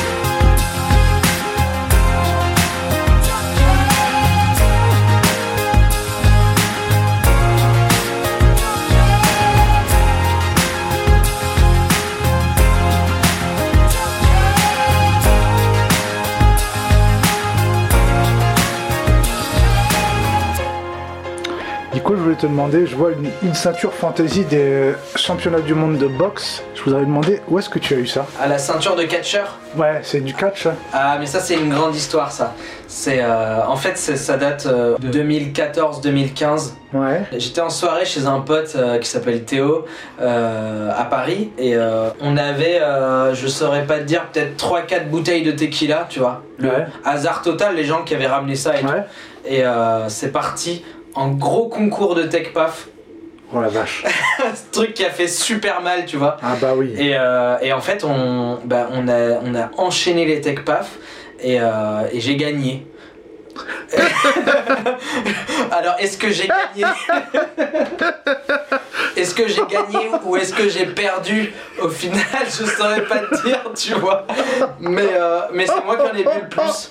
[22.73, 26.63] je vois une, une ceinture fantasy des championnats du monde de boxe.
[26.75, 28.27] Je vous avais demandé où est-ce que tu as eu ça?
[28.41, 29.59] À la ceinture de catcheur?
[29.77, 30.67] Ouais, c'est du catch.
[30.67, 30.75] hein.
[30.93, 32.55] Ah mais ça c'est une grande histoire ça.
[32.87, 36.73] C'est euh, en fait ça date euh, de 2014-2015.
[36.95, 37.23] Ouais.
[37.37, 39.85] J'étais en soirée chez un pote euh, qui s'appelle Théo
[40.21, 45.09] euh, à Paris et euh, on avait, euh, je saurais pas te dire, peut-être 3-4
[45.09, 46.43] bouteilles de tequila, tu vois.
[46.59, 46.87] Le Ouais.
[47.05, 48.87] hasard total, les gens qui avaient ramené ça et tout.
[48.89, 49.05] Ouais.
[49.45, 50.83] Et euh, c'est parti
[51.19, 52.87] en gros concours de tech paf.
[53.53, 54.05] Oh la vache.
[54.55, 56.37] Ce truc qui a fait super mal, tu vois.
[56.43, 56.95] Ah bah oui.
[56.97, 60.91] Et, euh, et en fait, on, bah, on, a, on a enchaîné les tech paf
[61.41, 62.87] et, euh, et j'ai gagné.
[65.73, 66.85] Alors, est-ce que j'ai gagné
[69.17, 71.53] Est-ce que j'ai gagné ou est-ce que j'ai perdu
[71.83, 74.25] Au final, je saurais pas te dire, tu vois.
[74.79, 76.89] Mais, euh, mais c'est moi qui en ai bu le plus.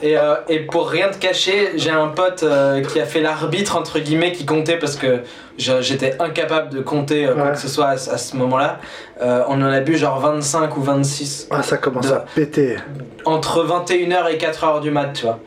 [0.00, 3.76] Et, euh, et pour rien te cacher, j'ai un pote euh, qui a fait l'arbitre,
[3.76, 5.22] entre guillemets, qui comptait parce que
[5.58, 7.52] j'étais incapable de compter euh, quoi Ouais.
[7.52, 8.78] que ce soit à, ce- à ce moment-là.
[9.20, 11.48] On en a bu genre 25 ou 26.
[11.50, 12.76] Ah, ça commence De- à péter.
[13.24, 15.40] Entre 21h et 4h du mat, tu vois.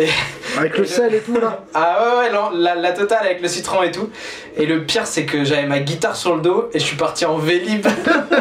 [0.00, 0.08] Et-
[0.58, 1.60] Avec le sel et tout là.
[1.72, 4.10] ah ouais, ouais, non, la, la totale avec le citron et tout.
[4.56, 7.24] Et le pire, c'est que j'avais ma guitare sur le dos et je suis parti
[7.24, 7.86] en vélib.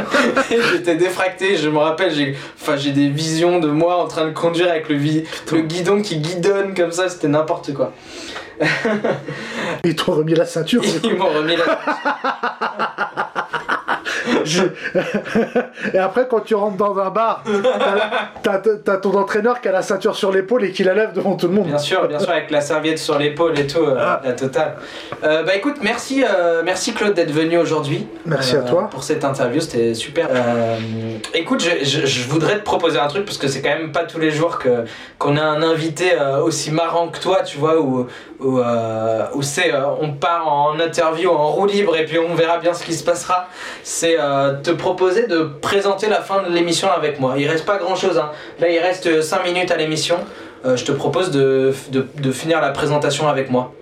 [0.71, 1.57] j'étais défracté.
[1.57, 5.25] Je me rappelle, j'ai des visions de moi en train de conduire avec le, vi-
[5.51, 7.09] le guidon qui guidonne comme ça.
[7.09, 7.93] C'était n'importe quoi.
[9.83, 10.81] Ils t'ont remis la ceinture.
[11.03, 12.83] Ils m'ont remis la.
[14.43, 14.63] Je-
[15.93, 17.43] et après, quand tu rentres dans un bar,
[18.43, 21.47] t'as- ton entraîneur qui a la ceinture sur l'épaule et qui la lève devant tout
[21.47, 21.65] le monde.
[21.67, 24.21] Bien sûr, bien sûr, avec la serviette sur l'épaule et tout, euh, Ah.
[24.23, 24.75] la totale.
[25.23, 28.07] Euh, bah écoute, merci, euh, merci Claude d'être venu aujourd'hui.
[28.25, 28.87] Merci à euh, toi.
[28.89, 30.29] Pour cette interview, c'était super.
[31.33, 34.03] Écoute, je, je- je voudrais te proposer un truc parce que c'est quand même pas
[34.03, 34.85] tous les jours que
[35.19, 36.13] qu'on a un invité
[36.43, 38.07] aussi marrant que toi, tu vois, où,
[38.39, 39.71] où, où c'est
[40.01, 43.03] on part en interview en roue libre et puis on verra bien ce qui se
[43.03, 43.47] passera.
[43.83, 47.35] C'est euh, te proposer de présenter la fin de l'émission avec moi.
[47.37, 48.15] Il reste pas grand chose.
[48.59, 50.17] Là, il reste 5 minutes à l'émission.
[50.65, 53.73] Euh, je te propose de, de, de finir la présentation avec moi.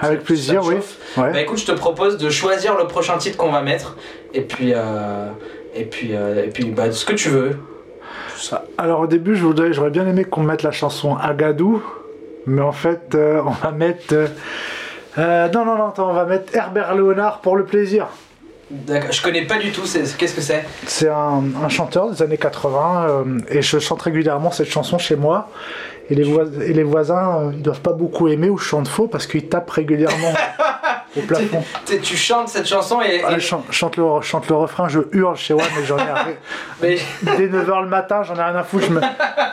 [0.00, 0.74] Avec plaisir, oui.
[1.16, 1.32] Ouais.
[1.32, 3.96] Bah écoute, je te propose de choisir le prochain titre qu'on va mettre.
[4.34, 5.28] Et puis, euh,
[5.74, 7.56] et puis, euh, et puis bah, ce que tu veux.
[8.76, 11.82] Alors au début, j'aurais bien aimé qu'on mette la chanson Agadou,
[12.46, 14.12] mais en fait, euh, on va mettre.
[14.12, 14.26] euh,
[15.16, 18.08] euh, non, non, non, attends, on va mettre Herbert Léonard pour le plaisir.
[18.70, 19.12] D'accord.
[19.12, 19.84] Je connais pas du tout.
[19.86, 20.64] c'est- Qu'est-ce que c'est?
[20.86, 25.16] C'est un, un chanteur des années 80 euh, et je chante régulièrement cette chanson chez
[25.16, 25.48] moi.
[26.10, 28.88] Et les, vois- et les voisins, euh, ils doivent pas beaucoup aimer où je chante
[28.88, 30.32] faux parce qu'ils tapent régulièrement
[31.16, 31.64] au plafond.
[31.86, 33.22] Tu- Tu chantes cette chanson et.
[33.26, 35.96] Ah, et- je chante, chante le, chante le refrain, je hurle chez moi, mais j'en
[35.98, 36.14] ai rien.
[36.82, 36.98] mais-
[37.36, 38.86] Dès 9h le matin, j'en ai rien à foutre.
[38.86, 39.00] Je me,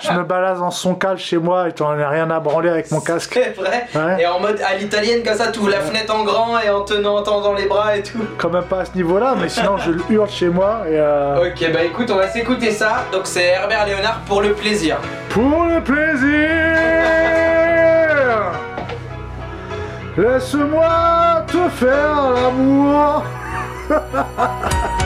[0.02, 2.92] je me balade en son cal chez moi et j'en ai rien à branler avec
[2.92, 3.32] mon casque.
[3.34, 3.88] C'est vrai.
[3.96, 4.22] Ouais.
[4.22, 6.82] Et en mode à l'italienne, comme ça, tu ouvres la fenêtre en grand et en
[6.82, 8.20] tenant, en tendant les bras et tout.
[8.38, 11.48] Quand même pas à ce niveau-là, mais sinon je le hurle chez moi et euh,
[11.50, 13.06] Ok, bah écoute, on va s'écouter ça.
[13.12, 14.98] Donc c'est Herbert Léonard pour le plaisir.
[15.30, 16.50] pour le plaisir,
[20.18, 23.24] laisse-moi te faire l'amour.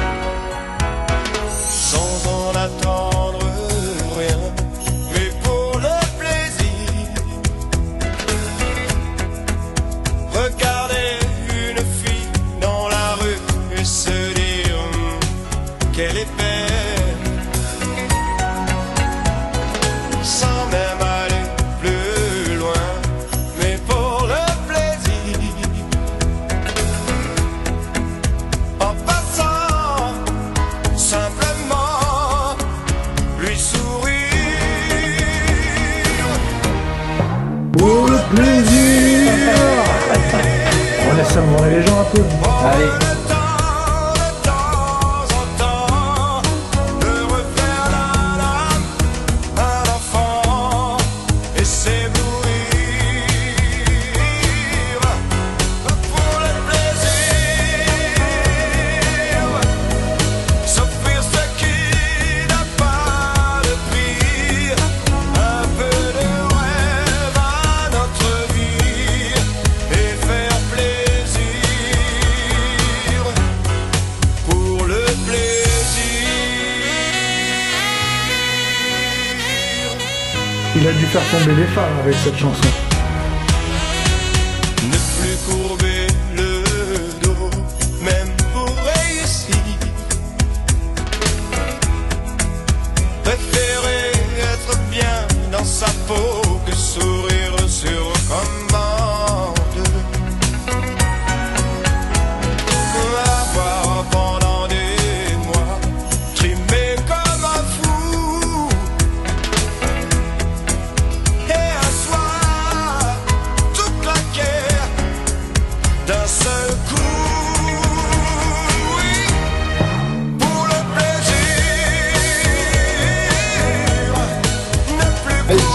[82.05, 82.64] Reception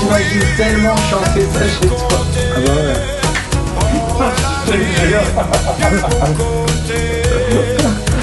[0.01, 1.99] t'imagines tellement chanter ça chez toi.
[2.11, 2.99] Ah bah ouais.
[6.37, 7.01] côté,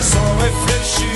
[0.02, 1.08] sans réfléchir.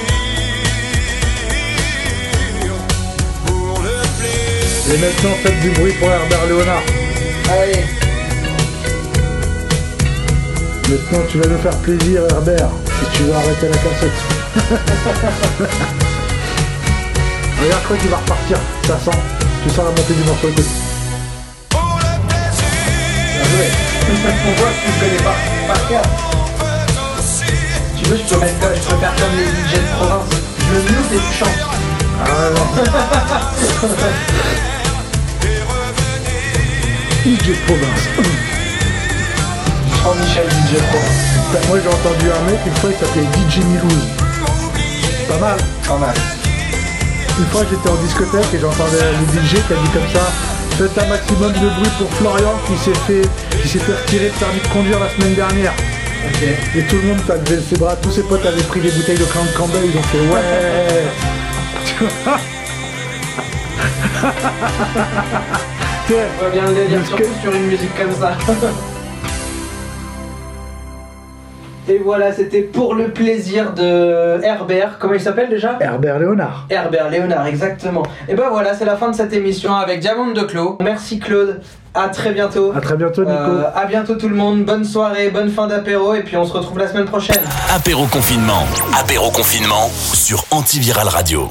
[3.45, 4.93] Pour le plaisir.
[4.93, 6.83] Et maintenant, faites du bruit pour Herbert Léonard.
[7.49, 8.10] Allez.
[10.91, 14.11] Maintenant, tu vas nous faire plaisir, Herbert, et tu vas arrêter la cassette.
[17.63, 19.17] Regarde quoi qu'il va repartir, ça sent.
[19.63, 20.65] Tu sens la montée du morceau, écoute.
[21.69, 22.67] Pour le plaisir.
[24.09, 26.03] On voit que tu connais pas par cœur.
[27.97, 30.29] Tu veux, je peux, mettre, je peux faire comme les DJ de province.
[30.59, 31.61] Je le mute et tu chantes.
[32.19, 32.67] Ah non.
[35.47, 37.39] Et revenir.
[37.39, 38.50] DJ
[40.11, 41.23] Jean-Michel DJ province.
[41.51, 44.05] Putain, Moi, j'ai entendu un mec, une fois, il s'appelait DJ Milouz.
[45.29, 45.57] Pas mal.
[45.87, 46.13] Pas mal.
[47.39, 50.27] Une fois, j'étais en discothèque et j'entendais le DJ qui a dit comme ça
[50.77, 53.21] Faites un maximum de bruit pour Florian qui s'est fait,
[53.61, 55.73] qui s'est fait retirer le permis de conduire la semaine dernière.
[56.75, 59.17] Et tout le monde a levé ses bras, tous ses potes avaient pris des bouteilles
[59.17, 60.41] de Clan Campbell, ils ont fait ouais
[66.07, 68.37] Tu vois On va bien le Parce surtout que- sur une musique comme ça.
[71.91, 74.97] Et voilà, c'était pour le plaisir de Herbert.
[74.97, 75.77] Comment il s'appelle déjà?
[75.81, 76.65] Herbert Léonard.
[76.69, 78.03] Herbert Léonard, exactement.
[78.29, 80.77] Et ben voilà, c'est la fin de cette émission avec Diamant de Clos.
[80.81, 81.59] Merci Claude.
[81.93, 82.71] À très bientôt.
[82.73, 83.33] À très bientôt, Nico.
[83.33, 84.63] Euh, à bientôt tout le monde.
[84.63, 86.13] Bonne soirée, bonne fin d'apéro.
[86.13, 87.43] Et puis on se retrouve la semaine prochaine.
[87.69, 88.63] Apéro confinement.
[88.97, 91.49] Apéro confinement sur Antiviral Radio.